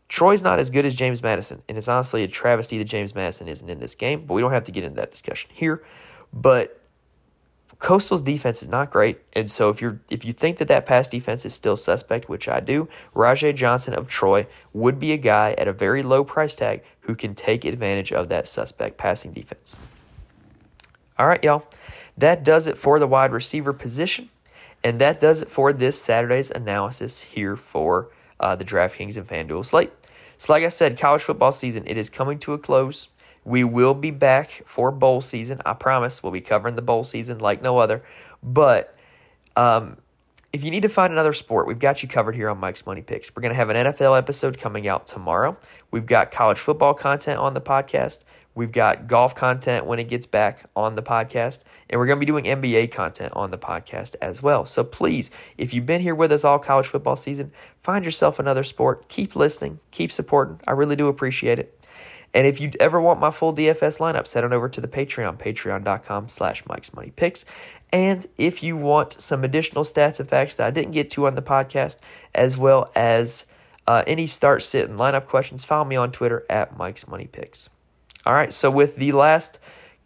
Troy's 0.09 0.43
not 0.43 0.59
as 0.59 0.71
good 0.71 0.87
as 0.87 0.95
James 0.95 1.23
Madison, 1.23 1.63
and 1.69 1.77
it's 1.77 1.89
honestly 1.89 2.23
a 2.23 2.29
travesty 2.29 2.79
that 2.79 2.85
James 2.85 3.15
Madison 3.15 3.47
isn't 3.47 3.69
in 3.69 3.79
this 3.79 3.95
game, 3.95 4.25
but 4.27 4.35
we 4.35 4.41
don't 4.41 4.53
have 4.53 4.65
to 4.65 4.73
get 4.73 4.85
into 4.85 4.97
that 4.97 5.11
discussion 5.11 5.51
here. 5.53 5.83
But 6.33 6.81
Coastal's 7.79 8.23
defense 8.23 8.63
is 8.63 8.69
not 8.69 8.91
great, 8.91 9.21
and 9.35 9.51
so 9.51 9.69
if 9.69 9.81
you're 9.81 10.01
if 10.11 10.25
you 10.25 10.33
think 10.33 10.59
that 10.59 10.69
that 10.69 10.87
pass 10.87 11.07
defense 11.07 11.45
is 11.45 11.55
still 11.55 11.77
suspect, 11.77 12.29
which 12.29 12.49
I 12.49 12.61
do, 12.61 12.89
Rajay 13.15 13.53
Johnson 13.53 13.95
of 13.95 14.09
Troy 14.09 14.47
would 14.73 14.99
be 14.99 15.13
a 15.13 15.17
guy 15.19 15.55
at 15.59 15.69
a 15.69 15.73
very 15.73 16.03
low 16.03 16.25
price 16.25 16.57
tag 16.57 16.83
who 17.03 17.15
can 17.15 17.35
take 17.35 17.65
advantage 17.65 18.13
of 18.13 18.29
that 18.31 18.49
suspect 18.49 18.97
passing 18.97 19.33
defense. 19.33 19.77
All 21.19 21.27
right, 21.27 21.43
y'all, 21.45 21.67
that 22.17 22.43
does 22.43 22.67
it 22.67 22.79
for 22.79 22.99
the 22.99 23.07
wide 23.07 23.33
receiver 23.33 23.73
position, 23.73 24.31
and 24.83 25.01
that 25.01 25.21
does 25.21 25.41
it 25.43 25.51
for 25.51 25.73
this 25.73 26.01
Saturday's 26.01 26.51
analysis 26.51 27.21
here 27.21 27.57
for 27.57 28.09
uh, 28.41 28.57
the 28.57 28.65
DraftKings 28.65 29.17
and 29.17 29.27
FanDuel 29.27 29.67
slate. 29.67 29.93
So, 30.39 30.53
like 30.53 30.65
I 30.65 30.69
said, 30.69 30.99
college 30.99 31.23
football 31.23 31.53
season 31.53 31.85
it 31.87 31.97
is 31.97 32.11
coming 32.11 32.39
to 32.41 32.53
a 32.53 32.59
close. 32.59 33.09
We 33.45 33.65
will 33.65 33.95
be 33.95 34.11
back 34.11 34.63
for 34.67 34.91
bowl 34.91 35.21
season. 35.21 35.61
I 35.65 35.73
promise 35.73 36.23
we'll 36.23 36.33
be 36.33 36.41
covering 36.41 36.77
the 36.77 36.83
bowl 36.83 37.05
season 37.05 37.39
like 37.39 37.63
no 37.63 37.79
other. 37.79 38.03
But 38.43 38.95
um, 39.57 39.97
if 40.53 40.63
you 40.63 40.71
need 40.71 40.83
to 40.83 40.89
find 40.89 41.13
another 41.13 41.33
sport, 41.33 41.67
we've 41.67 41.79
got 41.79 42.03
you 42.03 42.09
covered 42.09 42.35
here 42.35 42.49
on 42.49 42.59
Mike's 42.59 42.87
Money 42.87 43.03
Picks. 43.03 43.35
We're 43.35 43.43
going 43.43 43.53
to 43.53 43.57
have 43.57 43.71
an 43.71 43.77
NFL 43.77 44.17
episode 44.17 44.59
coming 44.59 44.87
out 44.87 45.07
tomorrow. 45.07 45.57
We've 45.91 46.07
got 46.07 46.31
college 46.31 46.59
football 46.59 46.95
content 46.95 47.39
on 47.39 47.55
the 47.55 47.61
podcast. 47.61 48.19
We've 48.55 48.73
got 48.73 49.07
golf 49.09 49.35
content 49.35 49.87
when 49.87 49.99
it 49.99 50.09
gets 50.09 50.27
back 50.27 50.65
on 50.75 50.95
the 50.95 51.03
podcast. 51.03 51.59
And 51.91 51.99
we're 51.99 52.07
going 52.07 52.19
to 52.19 52.21
be 52.21 52.27
doing 52.27 52.45
NBA 52.45 52.93
content 52.93 53.33
on 53.35 53.51
the 53.51 53.59
podcast 53.59 54.15
as 54.21 54.43
well. 54.43 54.67
So 54.67 54.85
please, 54.85 55.31
if 55.57 55.73
you've 55.73 55.87
been 55.87 56.03
here 56.03 56.15
with 56.15 56.33
us 56.33 56.45
all 56.45 56.59
college 56.59 56.87
football 56.87 57.17
season, 57.17 57.53
find 57.83 58.05
yourself 58.05 58.39
another 58.39 58.65
sport. 58.65 59.09
Keep 59.09 59.35
listening, 59.35 59.81
keep 59.91 60.13
supporting. 60.13 60.61
I 60.67 60.73
really 60.73 60.97
do 60.97 61.09
appreciate 61.09 61.59
it. 61.59 61.75
And 62.35 62.47
if 62.47 62.61
you 62.61 62.73
ever 62.79 63.01
want 63.01 63.21
my 63.21 63.31
full 63.31 63.55
DFS 63.55 63.99
lineup, 63.99 64.31
head 64.33 64.45
on 64.45 64.53
over 64.53 64.69
to 64.69 64.81
the 64.81 64.89
Patreon, 64.89 65.39
patreon.com 65.39 66.29
slash 66.29 66.63
Mike's 66.67 66.93
Money 66.93 67.13
Picks. 67.17 67.45
And 67.91 68.29
if 68.37 68.63
you 68.63 68.77
want 68.77 69.17
some 69.19 69.45
additional 69.45 69.85
stats 69.85 70.21
and 70.21 70.29
facts 70.29 70.57
that 70.57 70.67
I 70.67 70.71
didn't 70.71 70.93
get 70.93 71.11
to 71.13 71.27
on 71.27 71.35
the 71.37 71.43
podcast, 71.43 71.97
as 72.35 72.57
well 72.57 72.91
as 72.95 73.47
uh, 73.87 74.05
any 74.07 74.27
start, 74.27 74.63
sit, 74.63 74.89
and 74.89 74.99
lineup 74.99 75.27
questions, 75.27 75.65
follow 75.65 75.85
me 75.85 75.97
on 75.97 76.13
Twitter 76.13 76.45
at 76.51 76.77
Mike's 76.77 77.09
Money 77.09 77.27
Picks. 77.27 77.71
All 78.27 78.35
right, 78.35 78.53
so 78.53 78.71
with 78.71 78.97
the 78.97 79.13
last 79.13 79.59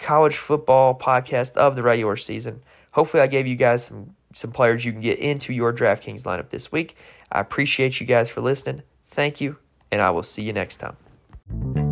college 0.03 0.37
football 0.37 0.99
podcast 0.99 1.57
of 1.57 1.77
the 1.77 1.83
regular 1.83 2.17
season, 2.17 2.63
hopefully 2.91 3.23
I 3.23 3.27
gave 3.27 3.47
you 3.47 3.57
guys 3.57 3.85
some, 3.85 4.15
some 4.35 4.53
players 4.53 4.85
you 4.85 4.93
can 4.93 5.01
get 5.01 5.19
into 5.19 5.53
your 5.53 5.73
DraftKings 5.73 6.23
lineup 6.23 6.51
this 6.51 6.71
week. 6.71 6.97
I 7.31 7.41
appreciate 7.41 8.01
you 8.01 8.07
guys 8.07 8.29
for 8.29 8.41
listening. 8.41 8.83
Thank 9.11 9.41
you, 9.41 9.57
and 9.91 10.01
I 10.01 10.11
will 10.11 10.23
see 10.23 10.43
you 10.43 10.53
next 10.53 10.77
time. 10.77 11.92